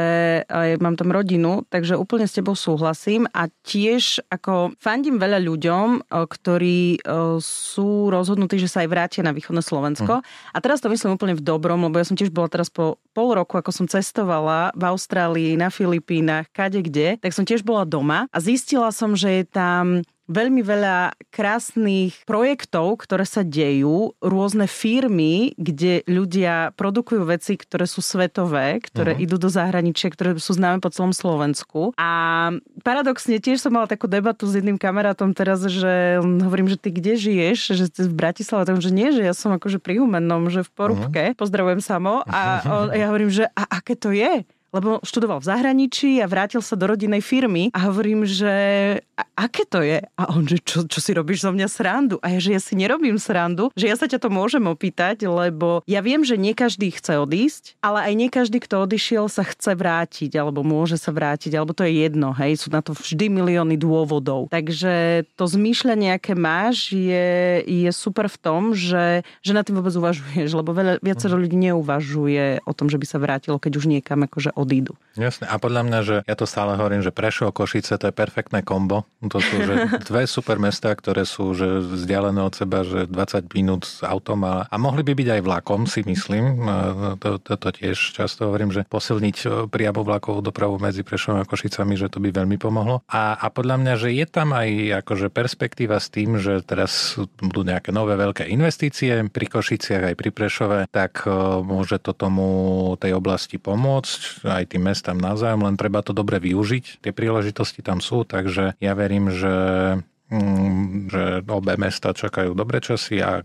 [0.48, 3.24] aj mám tam rodinu, takže úplne s tebou súhlasím.
[3.32, 7.00] A tiež ako fandím veľa ľuďom, ktorí
[7.40, 10.20] sú rozhodnutí, že sa aj vrátia na východné Slovensko.
[10.20, 10.24] Mm.
[10.52, 13.34] A teraz to myslím úplne v dobrom, lebo ja som tiež bola teraz po pol
[13.34, 18.30] roku, ako som cestovala v Austrálii, na Filipínach, kade kde, tak som tiež bola doma
[18.30, 25.56] a zistila som, že je tam veľmi veľa krásnych projektov, ktoré sa dejú, rôzne firmy,
[25.56, 29.24] kde ľudia produkujú veci, ktoré sú svetové, ktoré uh-huh.
[29.24, 31.96] idú do zahraničia, ktoré sú známe po celom Slovensku.
[31.96, 32.52] A
[32.84, 37.16] paradoxne tiež som mala takú debatu s jedným kamarátom teraz, že hovorím, že ty kde
[37.16, 41.22] žiješ, že v Bratislave, takže nie, že ja som akože pri Humennom, že v Porúbke,
[41.32, 41.38] uh-huh.
[41.40, 44.44] pozdravujem samo a on, ja hovorím, že a aké to je?
[44.74, 48.54] Lebo študoval v zahraničí a vrátil sa do rodinnej firmy a hovorím, že
[49.16, 49.98] a, aké to je?
[50.14, 52.16] A on, že čo, čo si robíš zo mňa srandu?
[52.20, 55.80] A ja, že ja si nerobím srandu, že ja sa ťa to môžem opýtať, lebo
[55.88, 59.72] ja viem, že nie každý chce odísť, ale aj nie každý, kto odišiel, sa chce
[59.74, 63.80] vrátiť, alebo môže sa vrátiť, alebo to je jedno, hej, sú na to vždy milióny
[63.80, 64.52] dôvodov.
[64.52, 69.94] Takže to zmýšľanie, aké máš, je, je super v tom, že, že na tým vôbec
[69.96, 71.42] uvažuješ, lebo veľa, viacero mhm.
[71.42, 74.98] ľudí neuvažuje o tom, že by sa vrátilo, keď už niekam akože odídu.
[75.18, 75.50] Jasne.
[75.50, 79.02] A podľa mňa, že ja to stále hovorím, že Prešov, Košice, to je perfektné kombo.
[79.22, 79.74] To sú že
[80.10, 84.70] dve super mesta, ktoré sú že vzdialené od seba, že 20 minút s autom a,
[84.70, 86.70] a mohli by byť aj vlakom, si myslím.
[87.18, 91.48] To, to, to tiež často hovorím, že posilniť e, priamo vlakovú dopravu medzi Prešovom a
[91.48, 93.02] Košicami, že to by veľmi pomohlo.
[93.10, 97.66] A, a podľa mňa, že je tam aj akože perspektíva s tým, že teraz budú
[97.66, 101.30] nejaké nové veľké investície pri Košiciach aj pri Prešove, tak e,
[101.66, 102.46] môže to tomu
[103.02, 107.04] tej oblasti pomôcť aj tým mestám navzájom, len treba to dobre využiť.
[107.04, 109.54] Tie príležitosti tam sú, takže ja verím, že
[110.32, 113.40] mm, že obe mesta čakajú dobre časy a,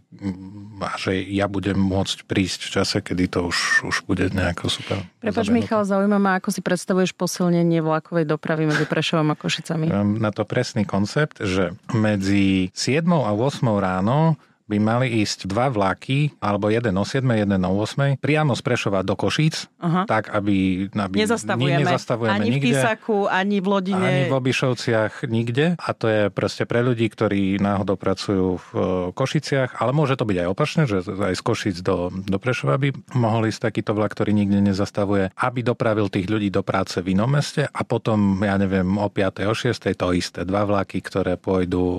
[0.83, 4.99] a že ja budem môcť prísť v čase, kedy to už, už bude nejako super.
[5.23, 9.87] Prepač Michal, zaujíma ma, ako si predstavuješ posilnenie vlakovej dopravy medzi Prešovom a Košicami.
[9.89, 14.35] Mám na to presný koncept, že medzi 7 a 8 ráno
[14.73, 19.05] by mali ísť dva vlaky, alebo jeden o 7, jeden o 8, priamo z Prešova
[19.05, 20.09] do Košíc, uh-huh.
[20.09, 24.01] tak aby, aby nezastavujeme, nezastavujeme ani nikde, v Pisaku, ani v Lodine.
[24.01, 25.77] Ani v Obišovciach, nikde.
[25.77, 28.81] A to je proste pre ľudí, ktorí náhodou pracujú v e,
[29.13, 33.13] Košiciach, ale môže to byť aj opačne, že aj z Košic do, do Prešova by
[33.13, 37.29] mohol ísť takýto vlak, ktorý nikde nezastavuje, aby dopravil tých ľudí do práce v inom
[37.29, 39.45] meste a potom, ja neviem, o 5.
[39.45, 39.77] o 6.
[39.93, 40.41] to isté.
[40.47, 41.97] Dva vlaky, ktoré pôjdu, e,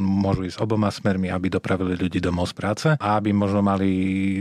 [0.00, 3.88] môžu ísť oboma smermi, aby dopravili ľudí domov z práce a aby možno mali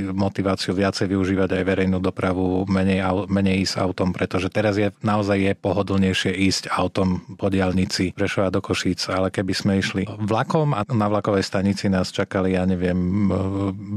[0.07, 5.53] motiváciu viacej využívať aj verejnú dopravu, menej, menej ísť autom, pretože teraz je naozaj je
[5.59, 11.11] pohodlnejšie ísť autom po diálnici Prešova do Košíc, ale keby sme išli vlakom a na
[11.11, 13.27] vlakovej stanici nás čakali, ja neviem,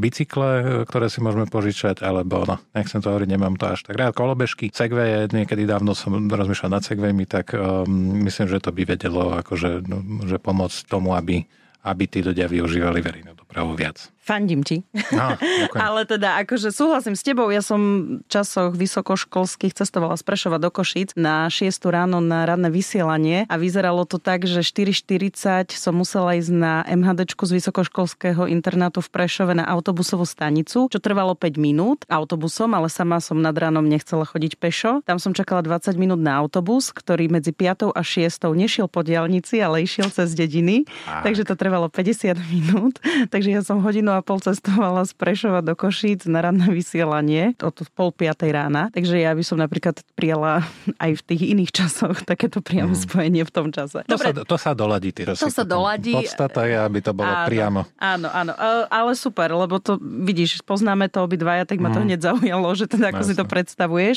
[0.03, 4.17] bicykle, ktoré si môžeme požičať, alebo no, nechcem to hovoriť, nemám to až tak rád,
[4.17, 7.87] kolobežky, segveje, niekedy dávno som rozmýšľal nad segvejmi, tak um,
[8.27, 11.45] myslím, že to by vedelo akože, no, že pomôcť tomu, aby
[11.85, 14.13] aby tí ľudia využívali verejnú dopravu viac.
[14.21, 14.85] Fandím ti.
[15.17, 15.33] No,
[15.89, 17.81] Ale teda akože súhlasím s tebou, ja som
[18.21, 23.57] v časoch vysokoškolských cestovala z Prešova do Košic na 6 ráno na radné vysielanie a
[23.57, 29.57] vyzeralo to tak, že 4.40 som musela ísť na MHDčku z vysokoškolského internátu v Prešove
[29.57, 34.61] na autobusovú stanicu, čo trvalo 5 minút autobusom, ale sama som nad ránom nechcela chodiť
[34.61, 35.01] pešo.
[35.09, 39.65] Tam som čakala 20 minút na autobus, ktorý medzi 5 a 6 nešiel po diálnici,
[39.65, 40.85] ale išiel cez dediny,
[41.25, 43.01] takže to trvalo 50 minút.
[43.33, 43.81] Takže ja som
[44.11, 48.91] hodinu a pol cestovala z Prešova do Košíc na ranné vysielanie od pol piatej rána.
[48.91, 50.67] Takže ja by som napríklad prijala
[50.99, 53.03] aj v tých iných časoch takéto priame mm.
[53.07, 54.03] spojenie v tom čase.
[54.11, 55.15] To, sa, to sa doladí.
[55.15, 56.19] Ty, to sa doladí.
[56.19, 57.81] Podstata je, aby to bolo áno, priamo.
[58.03, 58.53] Áno, áno.
[58.59, 62.07] E, ale super, lebo to vidíš, poznáme to obidvaja, tak ma to mm.
[62.11, 63.31] hneď zaujalo, že teda ako Jasne.
[63.31, 64.17] si to predstavuješ.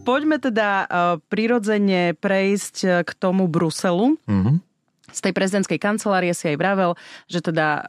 [0.00, 0.88] Poďme teda uh,
[1.30, 4.18] prirodzene prejsť e, k tomu Bruselu.
[4.26, 4.69] Mm-hmm
[5.10, 6.94] z tej prezidentskej kancelárie si aj vravel,
[7.26, 7.82] že teda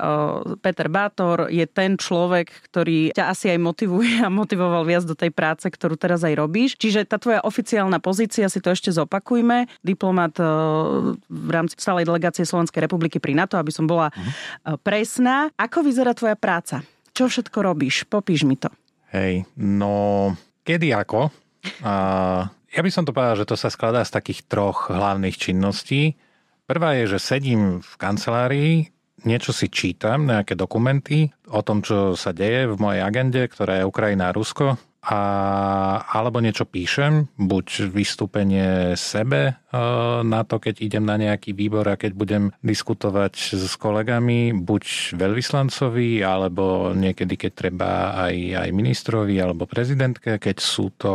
[0.59, 5.31] Peter Bátor je ten človek, ktorý ťa asi aj motivuje a motivoval viac do tej
[5.31, 6.75] práce, ktorú teraz aj robíš.
[6.75, 10.35] Čiže tá tvoja oficiálna pozícia, si to ešte zopakujme, diplomat
[11.29, 14.77] v rámci stálej delegácie Slovenskej republiky pri NATO, aby som bola uh-huh.
[14.81, 15.53] presná.
[15.55, 16.81] Ako vyzerá tvoja práca?
[17.11, 18.07] Čo všetko robíš?
[18.07, 18.71] Popíš mi to.
[19.11, 21.27] Hej, no kedy ako?
[21.83, 21.93] A
[22.71, 26.15] ja by som to povedal, že to sa skladá z takých troch hlavných činností.
[26.71, 28.87] Prvá je, že sedím v kancelárii,
[29.27, 33.89] niečo si čítam, nejaké dokumenty o tom, čo sa deje v mojej agende, ktorá je
[33.91, 35.19] Ukrajina a Rusko a,
[36.13, 39.53] alebo niečo píšem, buď vystúpenie sebe e,
[40.21, 46.21] na to, keď idem na nejaký výbor a keď budem diskutovať s kolegami, buď veľvyslancovi,
[46.21, 51.13] alebo niekedy, keď treba aj, aj ministrovi alebo prezidentke, keď sú to,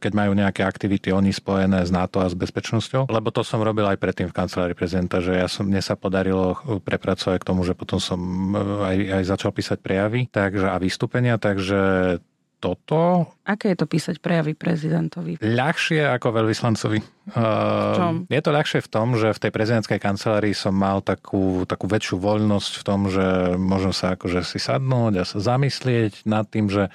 [0.00, 3.12] keď majú nejaké aktivity oni spojené s NATO a s bezpečnosťou.
[3.12, 6.56] Lebo to som robil aj predtým v kancelárii prezidenta, že ja som, mne sa podarilo
[6.80, 8.16] prepracovať k tomu, že potom som
[8.88, 12.24] aj, aj začal písať prejavy takže, a vystúpenia, takže
[12.60, 13.26] toto...
[13.48, 15.40] Aké je to písať prejavy prezidentovi?
[15.40, 17.00] Ľahšie ako veľvyslancovi.
[17.32, 21.88] Uh, je to ľahšie v tom, že v tej prezidentskej kancelárii som mal takú, takú
[21.88, 26.68] väčšiu voľnosť v tom, že môžem sa akože si sadnúť a sa zamyslieť nad tým,
[26.68, 26.92] že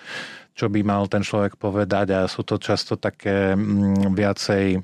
[0.55, 4.79] čo by mal ten človek povedať a sú to často také mm, viacej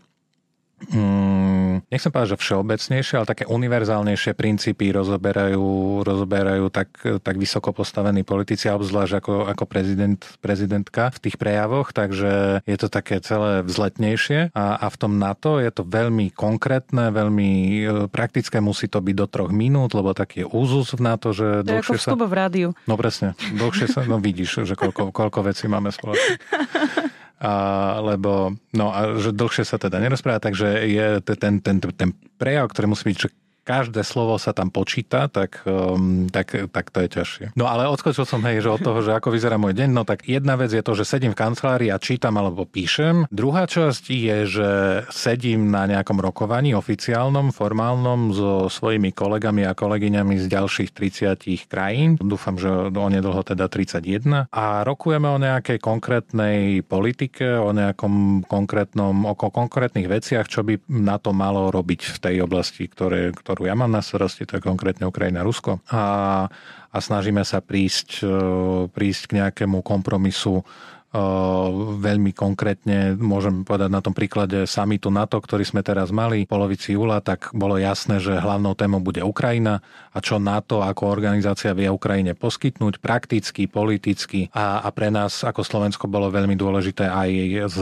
[0.89, 6.89] mm, nechcem povedať, že všeobecnejšie, ale také univerzálnejšie princípy rozoberajú, rozoberajú tak,
[7.21, 12.87] tak vysoko postavení politici, obzvlášť ako, ako prezident, prezidentka v tých prejavoch, takže je to
[12.87, 18.63] také celé vzletnejšie a, a v tom NATO je to veľmi konkrétne, veľmi e, praktické,
[18.63, 21.99] musí to byť do troch minút, lebo taký je úzus v NATO, že to dlhšie
[21.99, 22.29] je ako sa...
[22.29, 22.69] v rádiu.
[22.87, 26.39] No presne, dlhšie sa, no vidíš, že koľko, koľko vecí máme spoločne.
[27.41, 27.53] a,
[28.05, 32.93] lebo no a že dlhšie sa teda nerozpráva, takže je ten, ten, ten, prejav, ktorý
[32.93, 33.17] musí byť
[33.61, 37.45] každé slovo sa tam počíta, tak, um, tak, tak to je ťažšie.
[37.53, 40.25] No ale odskočil som, hej, že od toho, že ako vyzerá môj deň, no tak
[40.25, 43.29] jedna vec je to, že sedím v kancelárii a čítam alebo píšem.
[43.29, 44.69] Druhá časť je, že
[45.13, 52.17] sedím na nejakom rokovaní oficiálnom, formálnom so svojimi kolegami a kolegyňami z ďalších 30 krajín.
[52.17, 54.49] Dúfam, že onedlho teda 31.
[54.49, 61.21] A rokujeme o nejakej konkrétnej politike, o nejakom konkrétnom, o konkrétnych veciach, čo by na
[61.21, 65.03] to malo robiť v tej oblasti, ktoré, ktorú ja mám na starosti, to je konkrétne
[65.03, 65.83] Ukrajina, Rusko.
[65.91, 66.47] A,
[66.87, 68.35] a snažíme sa prísť, e,
[68.87, 70.63] prísť k nejakému kompromisu
[71.99, 76.95] veľmi konkrétne, môžem povedať na tom príklade samitu NATO, ktorý sme teraz mali v polovici
[76.95, 79.83] júla, tak bolo jasné, že hlavnou témou bude Ukrajina
[80.15, 85.67] a čo NATO ako organizácia vie Ukrajine poskytnúť prakticky, politicky a, a pre nás ako
[85.67, 87.29] Slovensko bolo veľmi dôležité aj
[87.75, 87.79] z,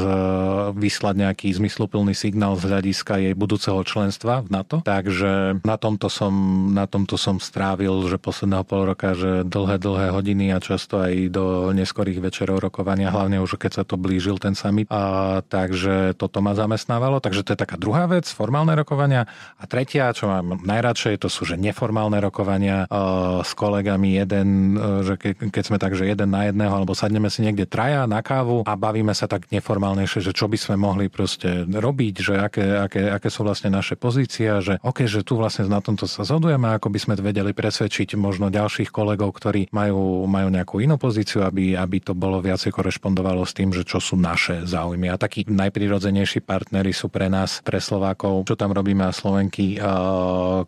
[0.73, 4.81] vyslať nejaký zmysluplný signál z hľadiska jej budúceho členstva v NATO.
[4.81, 6.33] Takže na tomto som,
[6.73, 11.29] na tomto som strávil, že posledného pol roka, že dlhé, dlhé hodiny a často aj
[11.29, 14.87] do neskorých večerov rokovania hlavne už keď sa to blížil ten summit.
[14.87, 17.19] A, takže toto ma zamestnávalo.
[17.19, 19.27] Takže to je taká druhá vec, formálne rokovania.
[19.59, 25.03] A tretia, čo mám najradšej, to sú že neformálne rokovania a, s kolegami jeden, e,
[25.03, 28.23] že ke, keď sme tak, že jeden na jedného, alebo sadneme si niekde traja na
[28.23, 32.65] kávu a bavíme sa tak neformálnejšie, že čo by sme mohli proste robiť, že aké,
[32.87, 36.71] aké, aké sú vlastne naše pozície, že OK, že tu vlastne na tomto sa zhodujeme,
[36.77, 41.75] ako by sme vedeli presvedčiť možno ďalších kolegov, ktorí majú, majú nejakú inú pozíciu, aby,
[41.75, 45.09] aby to bolo viacej korešpondovať korešpondovalo s tým, že čo sú naše záujmy.
[45.09, 50.61] A takí najprirodzenejší partnery sú pre nás, pre Slovákov, čo tam robíme a Slovenky, uh,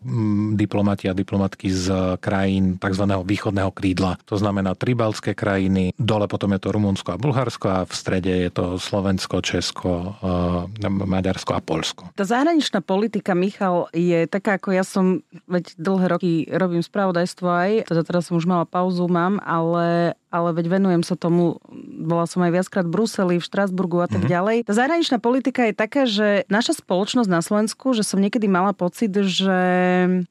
[0.58, 3.04] diplomati a diplomatky z krajín tzv.
[3.22, 4.18] východného krídla.
[4.26, 8.32] To znamená tri baltské krajiny, dole potom je to Rumunsko a Bulharsko a v strede
[8.48, 12.10] je to Slovensko, Česko, uh, Maďarsko a Polsko.
[12.18, 17.70] Tá zahraničná politika, Michal, je taká, ako ja som, veď dlhé roky robím spravodajstvo aj,
[17.86, 21.60] teda teraz som už mala pauzu, mám, ale ale veď venujem sa tomu,
[22.00, 24.32] bola som aj viackrát v Bruseli, v Štrasburgu a tak mm-hmm.
[24.32, 24.56] ďalej.
[24.64, 29.12] Tá zahraničná politika je taká, že naša spoločnosť na Slovensku, že som niekedy mala pocit,
[29.12, 29.60] že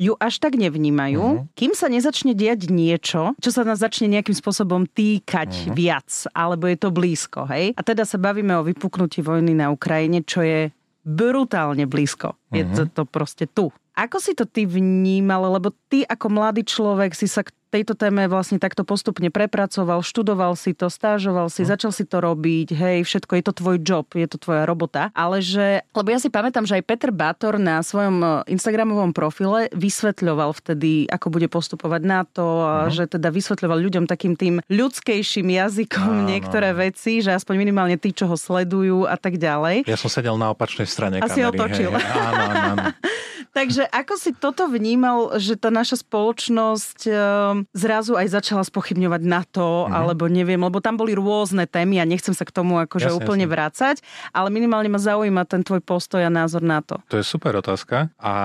[0.02, 1.54] ju až tak nevnímajú, mm-hmm.
[1.54, 5.76] kým sa nezačne diať niečo, čo sa nás začne nejakým spôsobom týkať mm-hmm.
[5.78, 7.78] viac, alebo je to blízko, hej?
[7.78, 12.38] A teda sa bavíme o vypuknutí vojny na Ukrajine, čo je brutálne blízko.
[12.54, 12.92] Je to, mhm.
[12.94, 13.74] to proste tu.
[13.92, 18.28] Ako si to ty vnímal, lebo ty ako mladý človek si sa k tejto téme
[18.28, 21.72] vlastne takto postupne prepracoval, študoval si to, stážoval si, no.
[21.72, 25.40] začal si to robiť, hej, všetko, je to tvoj job, je to tvoja robota, ale
[25.40, 30.52] že, lebo ja si pamätám, že aj Peter Bátor na svojom e, Instagramovom profile vysvetľoval
[30.52, 32.92] vtedy, ako bude postupovať na to, uh-huh.
[32.92, 36.84] že teda vysvetľoval ľuďom takým tým ľudskejším jazykom no, niektoré no.
[36.84, 39.88] veci, že aspoň minimálne tí, čo ho sledujú a tak ďalej.
[39.88, 41.56] Ja som sedel na opačnej strane Asi kamery.
[41.56, 41.92] otočil.
[41.96, 42.04] Hej.
[42.12, 42.86] Áno, áno, áno.
[43.52, 49.86] Takže ako si toto vnímal, že tá naša spoločnosť ehm, zrazu aj začala spochybňovať NATO,
[49.86, 49.92] mm-hmm.
[49.92, 53.46] alebo neviem, lebo tam boli rôzne témy a nechcem sa k tomu akože jasne, úplne
[53.46, 53.54] jasne.
[53.54, 53.96] vrácať,
[54.32, 57.04] ale minimálne ma zaujíma ten tvoj postoj a názor na to.
[57.12, 58.36] To je super otázka a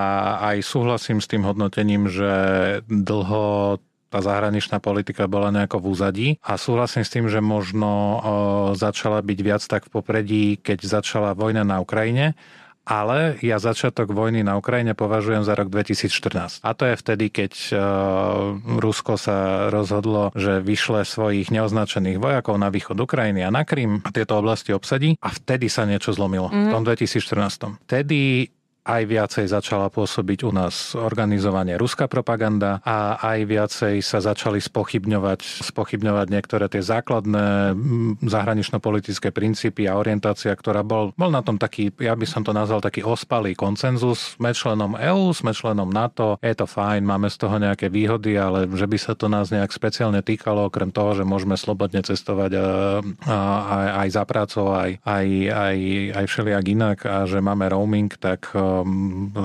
[0.52, 2.32] aj súhlasím s tým hodnotením, že
[2.90, 8.10] dlho tá zahraničná politika bola nejako v úzadí a súhlasím s tým, že možno o,
[8.78, 12.38] začala byť viac tak v popredí, keď začala vojna na Ukrajine
[12.86, 16.62] ale ja začiatok vojny na Ukrajine považujem za rok 2014.
[16.62, 22.70] A to je vtedy, keď uh, Rusko sa rozhodlo, že vyšle svojich neoznačených vojakov na
[22.70, 26.48] východ Ukrajiny a na Krym a tieto oblasti obsadí a vtedy sa niečo zlomilo.
[26.48, 26.70] Mm.
[26.70, 27.90] V tom 2014.
[27.90, 28.46] Vtedy
[28.86, 35.66] aj viacej začala pôsobiť u nás organizovanie ruská propaganda a aj viacej sa začali spochybňovať,
[35.66, 37.74] spochybňovať niektoré tie základné
[38.22, 42.78] zahranično-politické princípy a orientácia, ktorá bol, bol na tom taký, ja by som to nazval
[42.78, 44.38] taký ospalý koncenzus.
[44.38, 48.70] Sme členom EÚ, sme členom NATO, je to fajn, máme z toho nejaké výhody, ale
[48.70, 52.66] že by sa to nás nejak speciálne týkalo, okrem toho, že môžeme slobodne cestovať a,
[53.26, 55.76] a, aj, aj za prácou, aj, aj, aj,
[56.22, 58.54] aj všelijak inak a že máme roaming, tak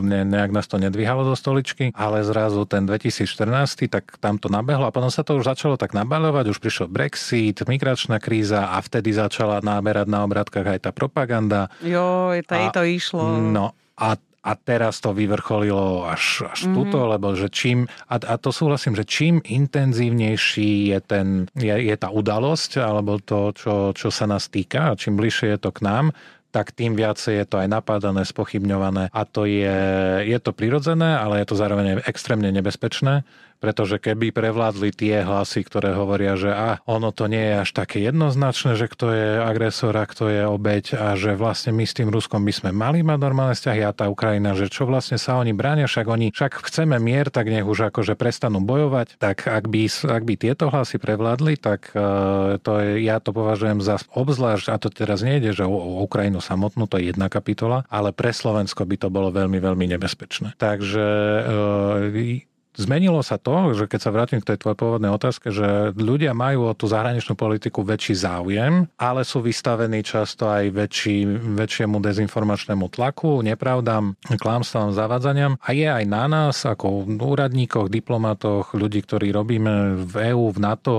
[0.01, 4.89] ne, nejak nás to nedvíhalo do stoličky, ale zrazu ten 2014, tak tam to nabehlo
[4.89, 9.13] a potom sa to už začalo tak nabaľovať, už prišiel Brexit, migračná kríza a vtedy
[9.13, 11.69] začala náberať na obratkách aj tá propaganda.
[11.85, 13.37] Jo, tej to išlo.
[13.39, 16.73] No a a teraz to vyvrcholilo až, až mm-hmm.
[16.73, 21.95] tuto, lebo že čím, a, a to súhlasím, že čím intenzívnejší je, ten, je, je
[21.97, 25.85] tá udalosť, alebo to, čo, čo sa nás týka, a čím bližšie je to k
[25.85, 26.09] nám,
[26.51, 29.79] tak tým viacej je to aj napádané, spochybňované a to je,
[30.27, 33.23] je to prirodzené, ale je to zároveň extrémne nebezpečné,
[33.61, 38.01] pretože keby prevládli tie hlasy, ktoré hovoria, že a ono to nie je až také
[38.01, 42.09] jednoznačné, že kto je agresor a kto je obeď a že vlastne my s tým
[42.09, 45.53] Ruskom by sme mali mať normálne vzťahy a tá Ukrajina, že čo vlastne sa oni
[45.53, 49.85] bránia, však oni, však chceme mier, tak nech už akože prestanú bojovať, tak ak by,
[49.87, 54.75] ak by tieto hlasy prevládli, tak uh, to je, ja to považujem za obzvlášť, a
[54.81, 58.89] to teraz nejde, že o, o Ukrajinu samotnú, to je jedna kapitola, ale pre Slovensko
[58.89, 60.57] by to bolo veľmi, veľmi nebezpečné.
[60.57, 61.05] Takže
[61.45, 66.31] uh, Zmenilo sa to, že keď sa vrátim k tej tvojej pôvodnej otázke, že ľudia
[66.31, 71.27] majú o tú zahraničnú politiku väčší záujem, ale sú vystavení často aj väčší,
[71.59, 75.59] väčšiemu dezinformačnému tlaku, nepravdám, klamstvám, zavadzaniam.
[75.59, 80.95] A je aj na nás, ako úradníkoch, diplomatoch, ľudí, ktorí robíme v EÚ, v NATO,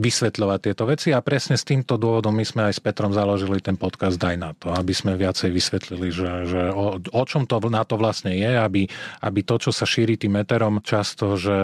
[0.00, 3.76] vysvetľovať tieto veci a presne s týmto dôvodom my sme aj s Petrom založili ten
[3.76, 7.84] podcast Daj na to, aby sme viacej vysvetlili, že, že o, o čom to na
[7.84, 8.88] to vlastne je, aby,
[9.20, 11.58] aby to, čo sa šíri tým meterom, často, že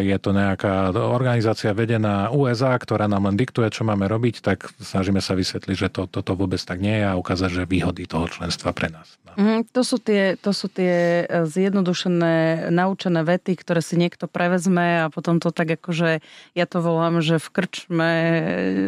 [0.00, 5.20] je to nejaká organizácia vedená USA, ktorá nám len diktuje, čo máme robiť, tak snažíme
[5.20, 8.72] sa vysvetliť, že to, toto vôbec tak nie je a ukázať, že výhody toho členstva
[8.72, 9.20] pre nás.
[9.36, 15.04] Mm, to, sú tie, to sú tie e, zjednodušené, naučené vety, ktoré si niekto prevezme
[15.04, 16.24] a potom to tak akože,
[16.56, 18.14] ja to volám, že v krčme,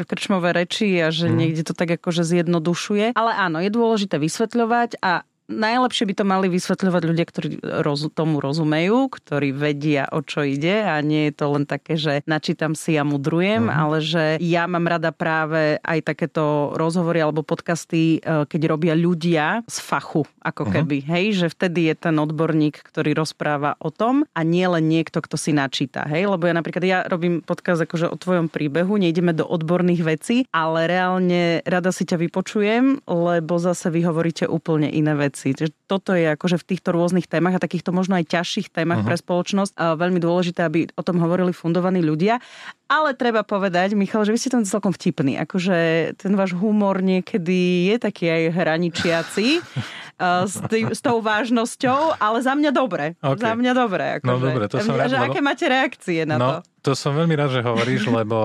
[0.07, 1.37] krčmové reči a že hmm.
[1.37, 3.19] niekde to tak akože zjednodušuje.
[3.19, 7.49] Ale áno, je dôležité vysvetľovať a najlepšie by to mali vysvetľovať ľudia, ktorí
[7.83, 12.21] roz, tomu rozumejú, ktorí vedia, o čo ide a nie je to len také, že
[12.29, 13.73] načítam si a mudrujem, mm.
[13.73, 19.65] ale že ja mám rada práve aj takéto rozhovory alebo podcasty, e, keď robia ľudia
[19.65, 20.71] z fachu, ako mm.
[20.71, 25.25] keby, hej, že vtedy je ten odborník, ktorý rozpráva o tom a nie len niekto,
[25.25, 29.33] kto si načíta, hej, lebo ja napríklad ja robím podcast akože o tvojom príbehu, nejdeme
[29.33, 35.17] do odborných vecí, ale reálne rada si ťa vypočujem, lebo zase vy hovoríte úplne iné
[35.17, 35.38] veci.
[35.87, 39.09] Toto je akože v týchto rôznych témach a takýchto možno aj ťažších témach uh-huh.
[39.13, 42.43] pre spoločnosť veľmi dôležité, aby o tom hovorili fundovaní ľudia.
[42.89, 45.37] Ale treba povedať, Michal, že vy ste tam celkom vtipný.
[45.45, 45.77] Akože
[46.17, 49.47] ten váš humor niekedy je taký aj hraničiaci.
[50.19, 53.15] s, tý, s tou vážnosťou, ale za mňa dobre.
[53.23, 53.39] Okay.
[53.39, 54.05] Za mňa dobre.
[54.19, 54.27] Akože.
[54.27, 55.31] No dobre, to som rád, že lebo...
[55.31, 56.57] aké máte reakcie na no, to?
[56.89, 58.37] To som veľmi rád, že hovoríš, lebo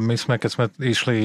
[0.00, 1.16] my sme, keď sme išli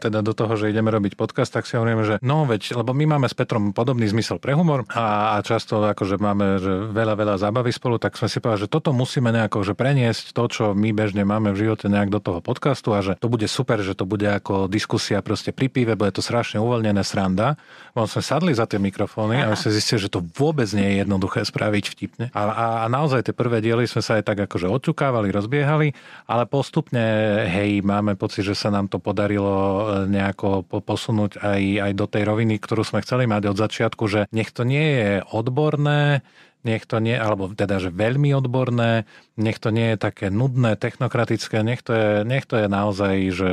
[0.00, 3.18] teda do toho, že ideme robiť podcast, tak si hovoríme, že no veď, lebo my
[3.18, 7.34] máme s Petrom podobný zmysel pre humor a, a často akože máme že veľa, veľa
[7.42, 10.94] zábavy spolu, tak sme si povedali, že toto musíme nejako že preniesť, to, čo my
[10.94, 14.06] bežne máme v živote nejak do toho podcastu a že to bude super, že to
[14.06, 17.58] bude ako diskusia proste pri pive, bude to strašne uvoľnené sranda.
[17.98, 21.42] On sme sadli za tie mikrofóny a sme zistili, že to vôbec nie je jednoduché
[21.42, 22.26] spraviť vtipne.
[22.30, 25.88] A, a, a naozaj tie prvé diely sme sa aj tak akože odťukávali, rozbiehali
[26.28, 27.00] ale postupne,
[27.48, 32.22] hej, máme pocit, že sa nám to podarilo e, nejako posunúť aj, aj do tej
[32.28, 36.20] roviny, ktorú sme chceli mať od začiatku, že nech to nie je odborné,
[36.66, 39.06] nech to nie, alebo teda, že veľmi odborné,
[39.38, 43.50] nech to nie je také nudné, technokratické, nech to je, nech to je naozaj, že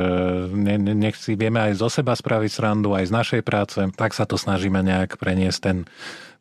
[0.74, 4.34] nech si vieme aj zo seba spraviť srandu, aj z našej práce, tak sa to
[4.34, 5.78] snažíme nejak preniesť ten,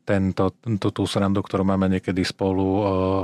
[0.05, 2.66] tento, tú, tú srandu, ktorú máme niekedy spolu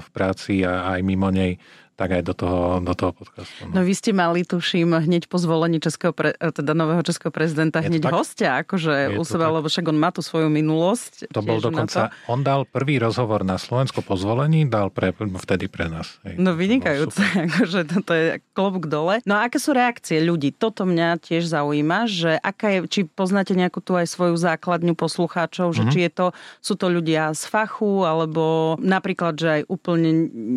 [0.02, 1.62] v práci a aj mimo nej
[2.02, 3.70] tak aj do toho, do toho podcastu.
[3.70, 3.78] No.
[3.78, 7.94] no vy ste mali, tuším, hneď po zvolení českého pre, teda nového českého prezidenta je
[7.94, 11.30] hneď hostia, akože u seba, lebo však on má tú svoju minulosť.
[11.30, 12.26] To bol dokonca, to.
[12.26, 16.18] on dal prvý rozhovor na Slovensku po zvolení, dal pre, vtedy pre nás.
[16.26, 16.42] Hej.
[16.42, 19.22] No vynikajúce, akože toto je klobúk dole.
[19.30, 20.58] No a aké sú reakcie ľudí?
[20.58, 25.78] Toto mňa tiež zaujíma, že aká je, či poznáte nejakú tu aj svoju základňu poslucháčov,
[25.78, 25.94] že mm-hmm.
[25.94, 26.26] či je to,
[26.66, 30.10] sú to ľudia z fachu, alebo napríklad, že aj úplne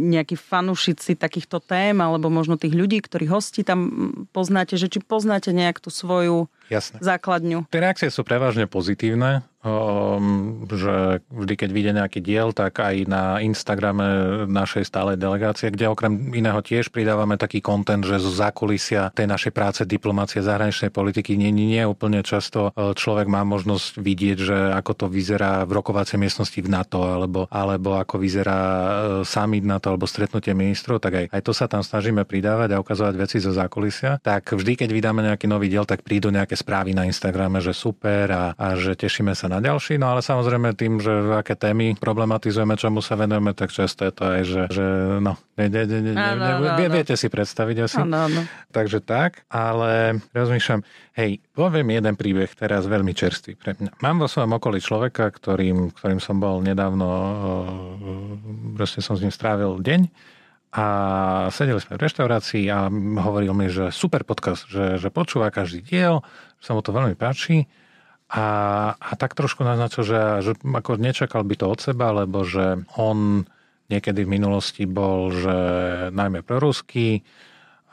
[0.08, 3.90] nejakí fanúšici tak takýchto tém, alebo možno tých ľudí, ktorí hosti tam
[4.30, 7.00] poznáte, že či poznáte nejak tú svoju Jasne.
[7.00, 7.68] základňu.
[7.68, 13.40] Tie reakcie sú prevažne pozitívne um, že vždy, keď vyjde nejaký diel, tak aj na
[13.40, 14.06] Instagrame
[14.46, 19.52] našej stálej delegácie, kde okrem iného tiež pridávame taký kontent, že zo zákulisia tej našej
[19.56, 24.58] práce diplomácie zahraničnej politiky nie, nie, nie úplne často e, človek má možnosť vidieť, že
[24.76, 28.86] ako to vyzerá v rokovacej miestnosti v NATO, alebo, alebo ako vyzerá e,
[29.24, 33.14] summit NATO, alebo stretnutie ministrov, tak aj, aj to sa tam snažíme pridávať a ukazovať
[33.16, 34.20] veci zo zákulisia.
[34.20, 38.30] Tak vždy, keď vydáme nejaký nový diel, tak prídu nejaké správy na Instagrame, že super
[38.32, 42.78] a, a že tešíme sa na ďalší, no ale samozrejme tým, že aké témy problematizujeme,
[42.78, 44.86] čomu sa venujeme, tak často je to aj, že, že
[45.20, 47.98] no, ne, ne, ne, ne, ne, ne, viete si predstaviť asi.
[48.02, 48.40] Áno, áno.
[48.70, 50.82] Takže tak, ale rozmýšľam,
[51.18, 54.02] hej, poviem jeden príbeh teraz veľmi čerstvý pre mňa.
[54.02, 57.06] Mám vo svojom okolí človeka, ktorým, ktorým som bol nedávno,
[58.74, 60.33] proste som s ním strávil deň
[60.74, 60.84] a
[61.54, 62.90] sedeli sme v reštaurácii a
[63.22, 66.26] hovoril mi, že super podcast, že, že počúva každý diel,
[66.58, 67.70] že sa mu to veľmi páči.
[68.34, 68.46] A,
[68.98, 73.46] a tak trošku naznačil, že, že ako nečakal by to od seba, lebo že on
[73.86, 75.56] niekedy v minulosti bol, že
[76.10, 77.22] najmä proruský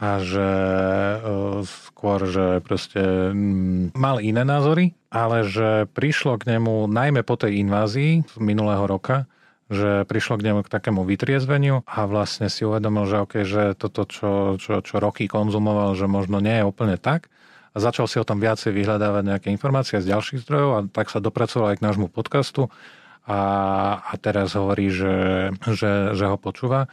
[0.01, 1.17] a že e,
[1.61, 7.61] skôr, že proste mm, mal iné názory, ale že prišlo k nemu najmä po tej
[7.61, 9.29] invázii z minulého roka,
[9.71, 14.03] že prišlo k nemu k takému vytriezveniu a vlastne si uvedomil, že okay, že toto,
[14.03, 17.31] čo, čo, čo roky konzumoval, že možno nie je úplne tak.
[17.71, 21.23] A začal si o tom viacej vyhľadávať nejaké informácie z ďalších zdrojov a tak sa
[21.23, 22.67] dopracoval aj k nášmu podcastu.
[23.23, 23.39] A,
[24.03, 25.15] a teraz hovorí, že,
[25.71, 26.91] že, že ho počúva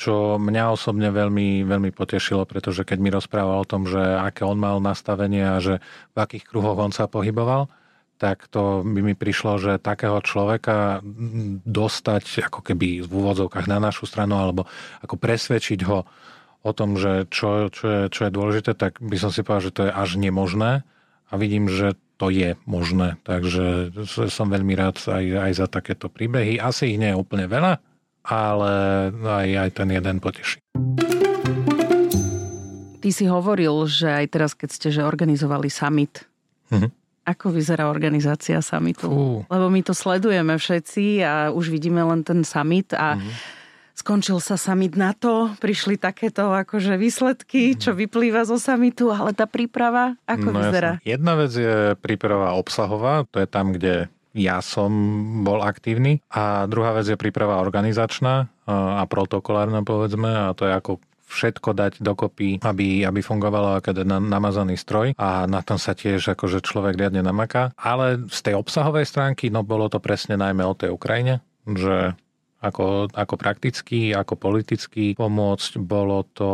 [0.00, 4.56] čo mňa osobne veľmi, veľmi potešilo, pretože keď mi rozprával o tom, že aké on
[4.56, 5.84] mal nastavenie a že
[6.16, 7.68] v akých kruhoch on sa pohyboval,
[8.20, 11.00] tak to by mi prišlo, že takého človeka
[11.64, 14.68] dostať ako keby v úvodzovkách na našu stranu alebo
[15.00, 16.04] ako presvedčiť ho
[16.60, 19.72] o tom, že čo, čo, je, čo je dôležité, tak by som si povedal, že
[19.72, 20.84] to je až nemožné
[21.32, 23.16] a vidím, že to je možné.
[23.24, 23.96] Takže
[24.28, 26.60] som veľmi rád aj, aj za takéto príbehy.
[26.60, 27.80] Asi ich nie je úplne veľa,
[28.28, 28.72] ale
[29.16, 30.60] aj, aj ten jeden poteší.
[33.00, 36.28] Ty si hovoril, že aj teraz, keď ste že organizovali summit,
[36.68, 36.99] mm-hmm.
[37.30, 39.06] Ako vyzerá organizácia summitu?
[39.06, 39.28] Fú.
[39.46, 43.58] Lebo my to sledujeme všetci a už vidíme len ten summit a mm-hmm
[44.00, 50.16] skončil sa summit to, prišli takéto akože výsledky, čo vyplýva zo summitu, ale tá príprava,
[50.24, 50.92] ako no, vyzerá?
[50.96, 51.04] Jasne.
[51.04, 54.90] Jedna vec je príprava obsahová, to je tam, kde ja som
[55.42, 56.22] bol aktívny.
[56.32, 61.92] A druhá vec je príprava organizačná a protokolárna povedzme a to je ako všetko dať
[62.02, 67.22] dokopy, aby, aby fungovalo ako namazaný stroj a na tom sa tiež akože človek riadne
[67.22, 67.70] namaká.
[67.78, 72.18] Ale z tej obsahovej stránky, no bolo to presne najmä o tej Ukrajine, že
[72.60, 75.80] ako, ako prakticky, ako politicky pomôcť.
[75.80, 76.52] Bolo to,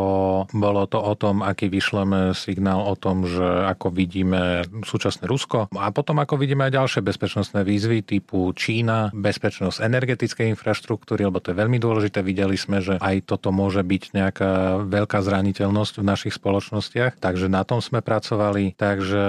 [0.55, 5.91] bolo to o tom, aký vyšleme signál o tom, že ako vidíme súčasné Rusko a
[5.91, 11.59] potom ako vidíme aj ďalšie bezpečnostné výzvy typu Čína, bezpečnosť energetickej infraštruktúry, lebo to je
[11.59, 12.23] veľmi dôležité.
[12.23, 14.51] Videli sme, že aj toto môže byť nejaká
[14.87, 18.79] veľká zraniteľnosť v našich spoločnostiach, takže na tom sme pracovali.
[18.79, 19.23] Takže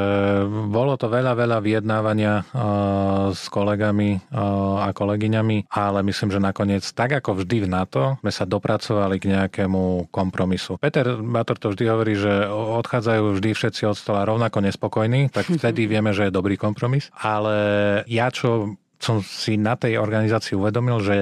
[0.70, 6.67] bolo to veľa, veľa vyjednávania uh, s kolegami uh, a kolegyňami, ale myslím, že nakoniec
[6.68, 10.76] nakoniec, tak ako vždy v NATO, sme sa dopracovali k nejakému kompromisu.
[10.76, 15.88] Peter Bator to vždy hovorí, že odchádzajú vždy všetci od stola rovnako nespokojní, tak vtedy
[15.88, 17.08] vieme, že je dobrý kompromis.
[17.16, 17.56] Ale
[18.04, 21.14] ja čo som si na tej organizácii uvedomil, že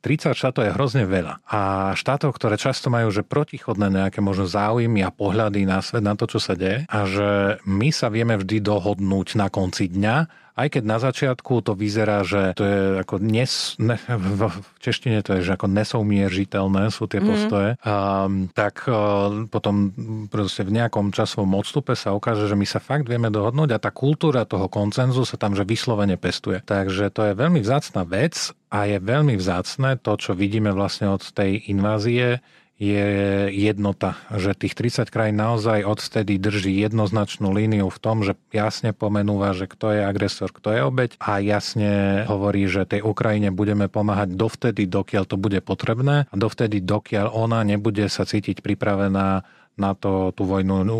[0.00, 1.44] 30 štátov je hrozne veľa.
[1.44, 6.16] A štátov, ktoré často majú že protichodné nejaké možno záujmy a pohľady na svet, na
[6.16, 6.88] to, čo sa deje.
[6.88, 11.72] A že my sa vieme vždy dohodnúť na konci dňa aj keď na začiatku to
[11.72, 14.42] vyzerá, že to je ako nes, ne, v
[14.84, 17.84] češtine to je, že ako nesoumieržiteľné sú tie postoje, mm.
[17.88, 19.96] um, tak uh, potom
[20.28, 23.88] proste v nejakom časovom odstupe sa ukáže, že my sa fakt vieme dohodnúť a tá
[23.88, 26.60] kultúra toho koncenzu sa tam že vyslovene pestuje.
[26.64, 31.24] Takže to je veľmi vzácna vec a je veľmi vzácne to, čo vidíme vlastne od
[31.32, 32.44] tej invázie,
[32.80, 33.06] je
[33.54, 39.54] jednota, že tých 30 krajín naozaj odvtedy drží jednoznačnú líniu v tom, že jasne pomenúva,
[39.54, 44.34] že kto je agresor, kto je obeď a jasne hovorí, že tej Ukrajine budeme pomáhať
[44.34, 49.46] dovtedy, dokiaľ to bude potrebné a dovtedy, dokiaľ ona nebude sa cítiť pripravená
[49.76, 50.98] na to tú vojnu no,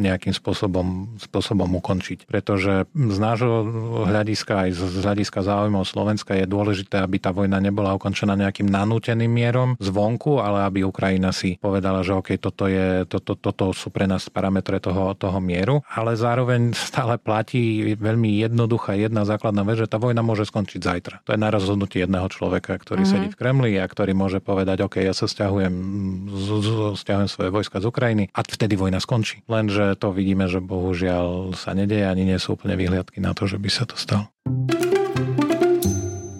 [0.00, 2.24] nejakým spôsobom, spôsobom ukončiť.
[2.24, 3.66] Pretože z nášho
[4.08, 9.28] hľadiska aj z hľadiska záujmov Slovenska je dôležité, aby tá vojna nebola ukončená nejakým nanúteným
[9.28, 14.08] mierom zvonku, ale aby Ukrajina si povedala, že OK, toto, je, toto, toto sú pre
[14.08, 19.90] nás parametre toho, toho mieru, ale zároveň stále platí veľmi jednoduchá jedna základná vec, že
[19.90, 21.16] tá vojna môže skončiť zajtra.
[21.28, 23.28] To je na rozhodnutie jedného človeka, ktorý mm-hmm.
[23.28, 25.74] sedí v Kremli a ktorý môže povedať, OK, ja sa stiahujem,
[26.96, 29.42] stiahujem svoje vojska z Ukrajiny, Ukrajiny a vtedy vojna skončí.
[29.50, 33.58] Lenže to vidíme, že bohužiaľ sa nedeje ani nie sú úplne vyhliadky na to, že
[33.58, 34.30] by sa to stalo.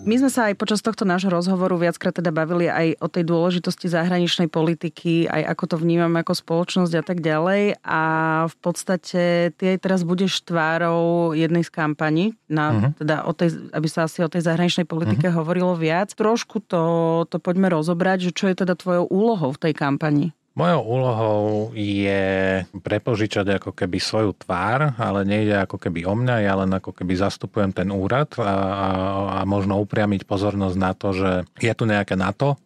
[0.06, 3.90] My sme sa aj počas tohto nášho rozhovoru viackrát teda bavili aj o tej dôležitosti
[3.90, 7.82] zahraničnej politiky, aj ako to vnímame ako spoločnosť a tak ďalej.
[7.82, 8.02] A
[8.46, 12.90] v podstate ty aj teraz budeš tvárou jednej z kampaní, na, uh-huh.
[13.02, 15.42] teda o tej, aby sa asi o tej zahraničnej politike uh-huh.
[15.42, 16.14] hovorilo viac.
[16.14, 16.82] Trošku to,
[17.26, 20.30] to poďme rozobrať, že čo je teda tvojou úlohou v tej kampani.
[20.56, 21.42] Mojou úlohou
[21.76, 22.24] je
[22.72, 27.12] prepožičať ako keby svoju tvár, ale nejde ako keby o mňa, ja len ako keby
[27.12, 28.88] zastupujem ten úrad a, a,
[29.36, 31.30] a možno upriamiť pozornosť na to, že
[31.60, 32.56] je tu nejaké NATO,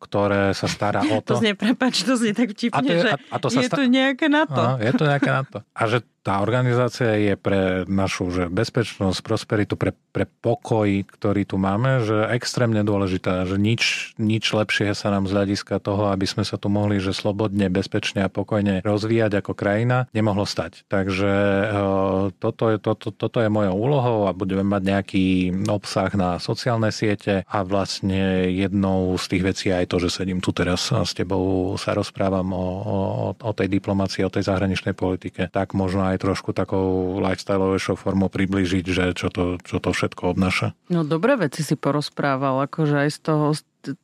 [0.00, 1.36] ktoré sa stará o to.
[1.36, 3.60] To znie, prepač, to znie tak vtipne, a to je, že a, a to sa
[3.60, 4.56] je sta- tu nejaké NATO.
[4.56, 5.58] Aha, je tu nejaké NATO.
[5.76, 11.54] A že tá organizácia je pre našu že bezpečnosť, prosperitu, pre, pre pokoj, ktorý tu
[11.54, 16.42] máme, že extrémne dôležitá, že nič, nič lepšie sa nám z hľadiska toho, aby sme
[16.42, 20.82] sa tu mohli že slobodne, bezpečne a pokojne rozvíjať ako krajina, nemohlo stať.
[20.90, 21.32] Takže
[22.42, 25.24] toto je, toto, toto je mojou úlohou a budeme mať nejaký
[25.70, 30.50] obsah na sociálne siete a vlastne jednou z tých vecí aj to, že sedím tu
[30.50, 32.98] teraz a s tebou sa rozprávam o, o,
[33.38, 38.32] o tej diplomácii, o tej zahraničnej politike, tak možno aj aj trošku takou lifestyleovejšou formou
[38.32, 40.72] približiť, že čo to, čo to všetko obnáša.
[40.88, 43.46] No dobré veci si porozprával, akože aj z toho,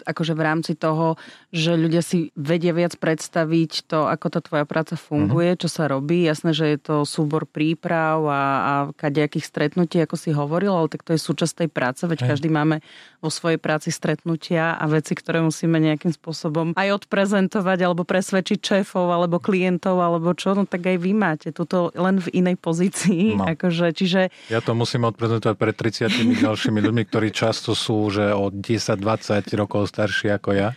[0.04, 1.16] akože v rámci toho,
[1.52, 5.62] že ľudia si vedia viac predstaviť to, ako tá tvoja práca funguje, mm-hmm.
[5.66, 6.24] čo sa robí.
[6.24, 11.04] Jasné, že je to súbor príprav a, a kadejakých stretnutí, ako si hovoril, ale tak
[11.04, 12.28] to je súčasť tej práce, veď Hej.
[12.32, 12.80] každý máme
[13.20, 19.12] vo svojej práci stretnutia a veci, ktoré musíme nejakým spôsobom aj odprezentovať alebo presvedčiť šéfov
[19.12, 23.34] alebo klientov alebo čo, no tak aj vy máte tuto len v inej pozícii.
[23.36, 23.44] No.
[23.44, 24.32] Akože, čiže...
[24.48, 29.72] Ja to musím odprezentovať pred 30 ďalšími ľuďmi, ktorí často sú že od 10-20 rokov
[29.72, 30.68] rokov starší ako ja.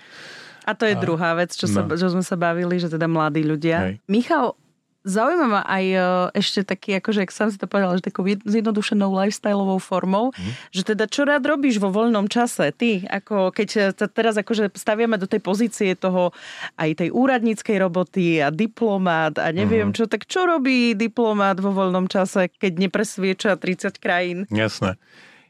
[0.65, 1.73] A to je a, druhá vec, čo, no.
[1.73, 3.77] sa, čo sme sa bavili, že teda mladí ľudia.
[3.85, 3.93] Hej.
[4.09, 4.57] Michal,
[5.05, 6.01] Zaujíma ma aj e,
[6.41, 10.73] ešte taký, akože, ak som si to povedal, že takou zjednodušenou lifestyleovou formou, mm.
[10.73, 12.73] že teda čo rád robíš vo voľnom čase?
[12.73, 16.33] Ty, ako keď sa teraz akože staviame do tej pozície toho
[16.81, 19.95] aj tej úradníckej roboty a diplomát a neviem mm.
[19.95, 24.49] čo, tak čo robí diplomát vo voľnom čase, keď nepresvieča 30 krajín?
[24.49, 24.97] Jasné.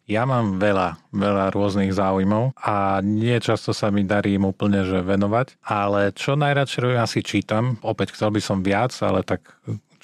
[0.06, 5.02] Ja mám veľa, veľa rôznych záujmov a nie často sa mi darí im úplne že
[5.02, 7.82] venovať, ale čo najradšej robím, asi čítam.
[7.82, 9.42] Opäť chcel by som viac, ale tak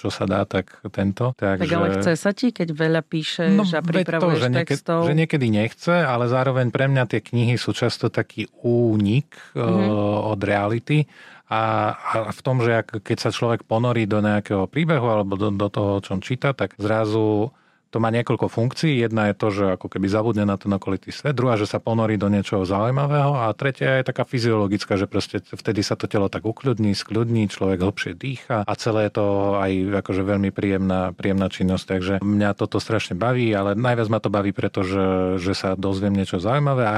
[0.02, 1.38] čo sa dá, tak tento.
[1.38, 4.66] Tak, tak ale chce sa ti, keď veľa píšeš no, a pripravuješ to, že niekedy,
[4.74, 5.00] textov?
[5.06, 9.62] Že niekedy nechce, ale zároveň pre mňa tie knihy sú často taký únik mm-hmm.
[9.62, 11.06] uh, od reality
[11.54, 15.54] a, a v tom, že ak, keď sa človek ponorí do nejakého príbehu alebo do,
[15.54, 17.54] do toho, čo on číta, tak zrazu
[17.92, 19.04] to má niekoľko funkcií.
[19.04, 22.16] Jedna je to, že ako keby zabudne na ten okolitý svet, druhá, že sa ponorí
[22.16, 26.48] do niečoho zaujímavého a tretia je taká fyziologická, že proste vtedy sa to telo tak
[26.48, 29.26] ukľudní, skľudní, človek hlbšie dýcha a celé je to
[29.60, 29.72] aj
[30.02, 31.86] akože veľmi príjemná, príjemná činnosť.
[31.86, 36.40] Takže mňa toto strašne baví, ale najviac ma to baví, pretože že sa dozviem niečo
[36.40, 36.96] zaujímavé a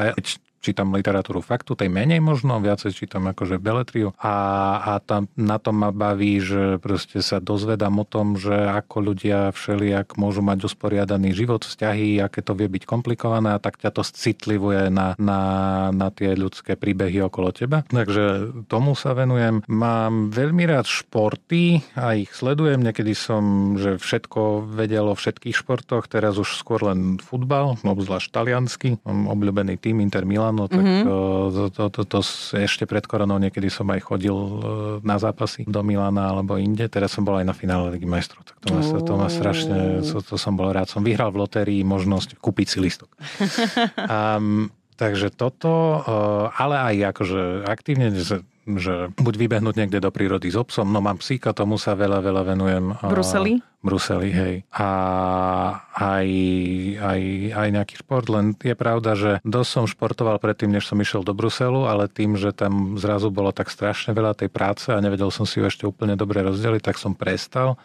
[0.64, 4.36] čítam literatúru faktu, tej menej možno, viacej čítam akože beletriu a,
[4.80, 9.51] a tam, na tom ma baví, že proste sa dozvedám o tom, že ako ľudia
[9.51, 14.01] všelijak môžu mať usporiadaný život, vzťahy, aké to vie byť komplikované a tak ťa to
[14.07, 15.41] citlivuje na, na,
[15.91, 17.84] na tie ľudské príbehy okolo teba.
[17.91, 19.66] Takže tomu sa venujem.
[19.68, 22.80] Mám veľmi rád športy a ich sledujem.
[22.80, 29.01] Niekedy som, že všetko vedel o všetkých športoch, teraz už skôr len futbal, obzvlášť taliansky.
[29.03, 31.04] Mám obľúbený tým Inter Milan áno, tak mm-hmm.
[31.04, 31.16] to,
[31.74, 32.20] to, to, to
[32.62, 34.38] ešte pred koronou niekedy som aj chodil
[35.01, 36.86] na zápasy do Milana alebo inde.
[36.86, 40.22] Teraz som bol aj na finále Ligy majstrov, tak to ma, to ma strašne, to,
[40.22, 40.86] to som bol rád.
[40.86, 43.10] Som vyhral v lotérii možnosť kúpiť si listok.
[44.06, 44.70] um,
[45.01, 46.06] takže toto,
[46.54, 48.14] ale aj akože aktívne
[48.64, 52.43] že buď vybehnúť niekde do prírody s obsom, no mám psíka, tomu sa veľa, veľa
[52.55, 52.86] venujem.
[53.03, 53.59] Bruseli?
[53.84, 54.55] Bruseli, hej.
[54.72, 54.88] A
[55.91, 56.28] aj,
[57.03, 61.28] aj, aj nejaký šport, len je pravda, že dosť som športoval predtým, než som išiel
[61.28, 65.28] do Bruselu, ale tým, že tam zrazu bolo tak strašne veľa tej práce a nevedel
[65.36, 67.76] som si ju ešte úplne dobre rozdeliť, tak som prestal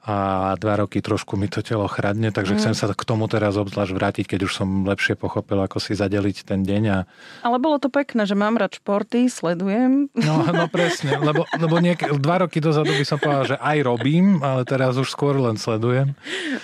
[0.00, 0.16] a
[0.56, 2.58] dva roky trošku mi to telo chradne, takže mm.
[2.64, 6.48] chcem sa k tomu teraz obzvlášť vrátiť, keď už som lepšie pochopil, ako si zadeliť
[6.48, 6.82] ten deň.
[6.88, 6.98] A...
[7.44, 10.08] Ale bolo to pekné, že mám rád športy, sledujem.
[10.16, 14.40] No, no presne, lebo, lebo niek- dva roky dozadu by som povedal, že aj robím,
[14.40, 16.16] ale teraz už skôr len sledujem.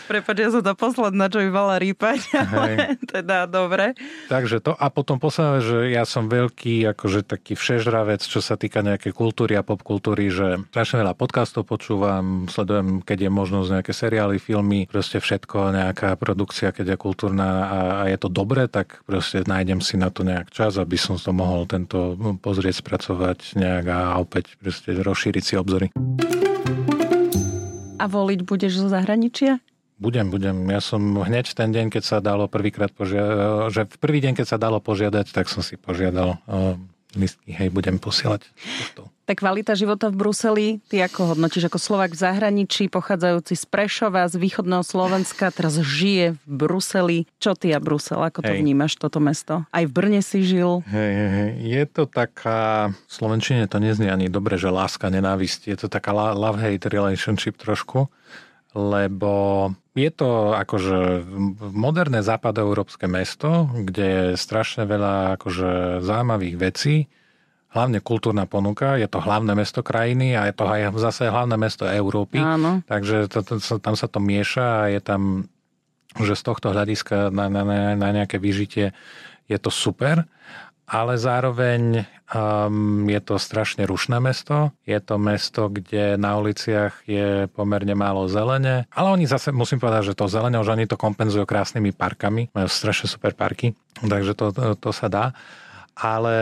[0.09, 3.93] Prepač, ja som to posledná, čo by mala rýpať, ale teda dobre.
[4.33, 8.81] Takže to a potom posledné, že ja som veľký, akože taký všežravec, čo sa týka
[8.81, 14.41] nejakej kultúry a popkultúry, že strašne veľa podcastov počúvam, sledujem, keď je možnosť nejaké seriály,
[14.41, 19.45] filmy, proste všetko, nejaká produkcia, keď je kultúrna a, a je to dobré, tak proste
[19.45, 24.01] nájdem si na to nejak čas, aby som to mohol tento pozrieť, spracovať nejak a
[24.19, 25.89] opäť proste rozšíriť si obzory.
[27.97, 29.59] A voliť budeš zo zahraničia?
[29.97, 30.69] Budem, budem.
[30.69, 34.47] Ja som hneď ten deň, keď sa dalo prvýkrát požiadať, že v prvý deň, keď
[34.47, 36.37] sa dalo požiadať, tak som si požiadal
[37.17, 38.45] listky, hej, budem posielať.
[39.27, 44.31] Tá kvalita života v Bruseli, ty ako hodnotíš ako Slovak v zahraničí, pochádzajúci z Prešova,
[44.31, 47.19] z východného Slovenska, teraz žije v Bruseli.
[47.43, 48.63] Čo ty a Brusel, ako to hej.
[48.63, 49.67] vnímaš, toto mesto?
[49.75, 50.87] Aj v Brne si žil?
[50.87, 55.75] Hej, hej, je to taká, v Slovenčine to neznie ani dobre, že láska, nenávisť.
[55.75, 58.07] Je to taká love-hate relationship trošku
[58.77, 61.25] lebo je to akože
[61.73, 67.09] moderné západoeurópske mesto, kde je strašne veľa akože zaujímavých vecí,
[67.77, 71.85] hlavne kultúrna ponuka, je to hlavné mesto krajiny a je to aj zase hlavné mesto
[71.85, 72.81] Európy, Áno.
[72.89, 75.23] takže to, to, tam sa to mieša a je tam,
[76.17, 77.63] že z tohto hľadiska na, na,
[77.93, 78.97] na nejaké vyžitie
[79.47, 80.25] je to super
[80.87, 84.71] ale zároveň um, je to strašne rušné mesto.
[84.87, 90.15] Je to mesto, kde na uliciach je pomerne málo zelene, ale oni zase, musím povedať,
[90.15, 92.55] že to zelene už oni to kompenzujú krásnymi parkami.
[92.55, 95.35] Majú strašne super parky, takže to, to, to sa dá
[95.97, 96.35] ale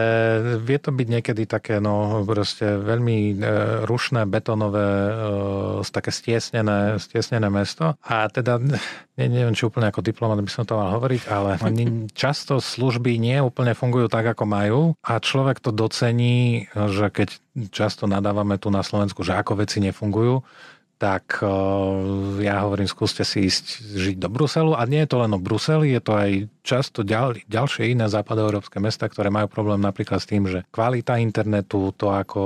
[0.59, 3.35] vie to byť niekedy také, no proste veľmi e,
[3.87, 7.95] rušné, betonové, e, také stiesnené, stiesnené mesto.
[8.03, 8.59] A teda,
[9.19, 11.63] ne, neviem, či úplne ako diplomat by som to mal hovoriť, ale
[12.19, 17.39] často služby nie úplne fungujú tak, ako majú a človek to docení, že keď
[17.71, 20.43] často nadávame tu na Slovensku, že ako veci nefungujú,
[21.05, 21.45] tak
[22.41, 24.73] ja hovorím, skúste si ísť žiť do Bruselu.
[24.73, 26.31] A nie je to len o Bruseli, je to aj
[26.65, 31.93] často ďal, ďalšie iné západoeurópske mesta, ktoré majú problém napríklad s tým, že kvalita internetu,
[31.93, 32.45] to ako,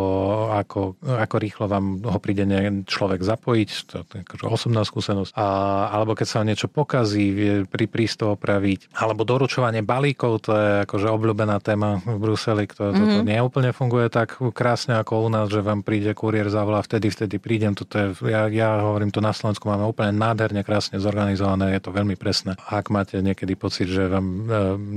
[0.58, 2.42] ako, ako rýchlo vám ho príde
[2.82, 5.46] človek zapojiť, to je akože osobná skúsenosť, a,
[5.94, 11.06] alebo keď sa niečo pokazí, vie pri prísto opraviť, alebo doručovanie balíkov, to je akože
[11.14, 13.06] obľúbená téma v Bruseli, ktoré mm-hmm.
[13.06, 17.38] toto neúplne funguje tak krásne ako u nás, že vám príde kuriér zavolá, vtedy, vtedy
[17.38, 21.82] prídem, toto je, ja, ja hovorím, to na Slovensku máme úplne nádherne, krásne zorganizované, je
[21.82, 22.54] to veľmi presné.
[22.68, 24.42] Ak máte niekedy pocit, že vám e,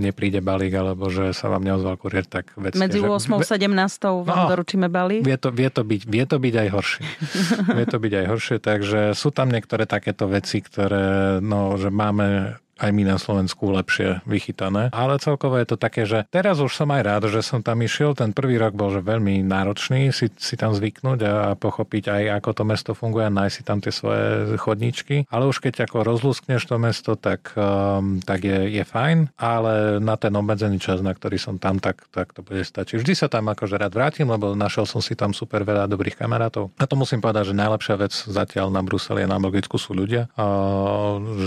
[0.07, 4.39] nepríde balík alebo že sa vám neozval kurier, tak vedzte, Medzi 8 a 17 vám
[4.45, 5.23] no, doručíme balík?
[5.25, 7.03] Vie to, vie, to byť, vie to byť aj horšie.
[7.77, 12.57] vie to byť aj horšie, takže sú tam niektoré takéto veci, ktoré, no, že máme
[12.81, 14.89] aj my na Slovensku lepšie vychytané.
[14.89, 18.17] Ale celkovo je to také, že teraz už som aj rád, že som tam išiel.
[18.17, 22.49] Ten prvý rok bol že veľmi náročný si, si tam zvyknúť a, pochopiť aj, ako
[22.57, 25.29] to mesto funguje a nájsť si tam tie svoje chodničky.
[25.29, 30.17] Ale už keď ako rozlúskneš to mesto, tak, um, tak je, je fajn, ale na
[30.17, 32.97] ten obmedzený čas, na ktorý som tam, tak, tak to bude stačiť.
[32.97, 36.73] Vždy sa tam akože rád vrátim, lebo našiel som si tam super veľa dobrých kamarátov.
[36.81, 40.31] A to musím povedať, že najlepšia vec zatiaľ na Bruseli a na Belgicku sú ľudia,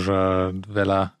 [0.05, 0.19] že
[0.71, 1.15] veľa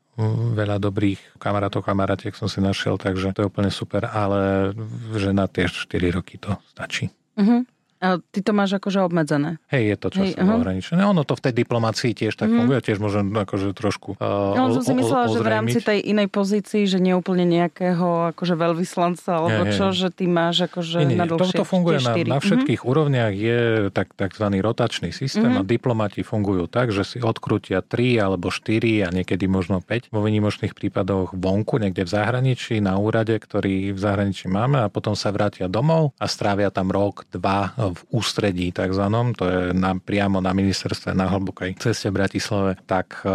[0.55, 4.71] veľa dobrých kamarátov, kamarátiek som si našiel, takže to je úplne super, ale
[5.15, 7.11] že na tie 4 roky to stačí.
[7.35, 7.67] Uh-huh.
[8.05, 9.57] A ty to máš akože obmedzené.
[9.73, 10.61] Hej, je to časovo uh-huh.
[10.61, 11.01] ohraničené.
[11.01, 12.61] Ono to v tej diplomácii tiež tak uh-huh.
[12.61, 16.29] funguje, tiež môžem akože trošku uh, No, som si myslela, že v rámci tej inej
[16.29, 19.97] pozícii, že nie úplne nejakého akože veľvyslanca, alebo nie, čo, nie.
[19.97, 21.19] že ty máš akože nie, nie.
[21.19, 21.57] na dlhšie.
[21.57, 22.91] To, to funguje na, na všetkých uh-huh.
[22.93, 25.65] úrovniach, je tak, takzvaný rotačný systém uh-huh.
[25.65, 30.21] a diplomati fungujú tak, že si odkrutia 3 alebo 4 a niekedy možno 5 vo
[30.21, 35.33] vynimočných prípadoch vonku, niekde v zahraničí, na úrade, ktorý v zahraničí máme a potom sa
[35.33, 40.51] vrátia domov a strávia tam rok, dva v ústredí takzvanom, to je na, priamo na
[40.51, 43.31] ministerstve na hlbokej ceste v Bratislave, tak e,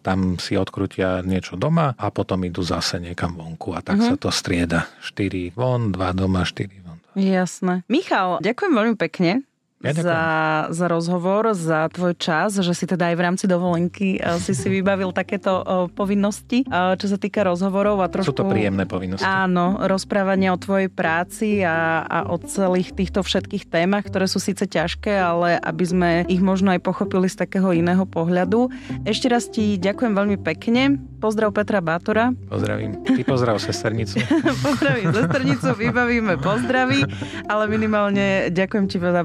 [0.00, 4.16] tam si odkrutia niečo doma a potom idú zase niekam vonku a tak uh-huh.
[4.16, 4.88] sa to strieda.
[5.04, 6.98] 4 von, 2 doma, 4 von.
[7.12, 7.84] Jasné.
[7.92, 9.44] Michal, ďakujem veľmi pekne
[9.82, 10.22] ja za,
[10.70, 14.70] za rozhovor, za tvoj čas, že si teda aj v rámci dovolenky eh, si si
[14.70, 18.30] vybavil takéto eh, povinnosti, eh, čo sa týka rozhovorov a trošku...
[18.30, 19.26] Sú to príjemné povinnosti.
[19.26, 24.70] Áno, rozprávanie o tvojej práci a, a o celých týchto všetkých témach, ktoré sú síce
[24.70, 28.70] ťažké, ale aby sme ich možno aj pochopili z takého iného pohľadu.
[29.02, 31.02] Ešte raz ti ďakujem veľmi pekne.
[31.22, 32.34] Pozdrav Petra Bátora.
[32.50, 32.98] Pozdravím.
[33.06, 34.18] Ty pozdrav sesternicu.
[34.66, 37.06] Pozdravím sesternicu, vybavíme pozdravy,
[37.46, 39.22] ale minimálne ďakujem ti za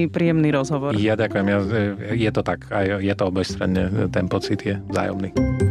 [0.00, 0.96] veľmi príjemný rozhovor.
[0.96, 1.58] Ja ďakujem, ja,
[2.16, 5.69] je to tak, aj je to obojstranne, ten pocit je vzájomný.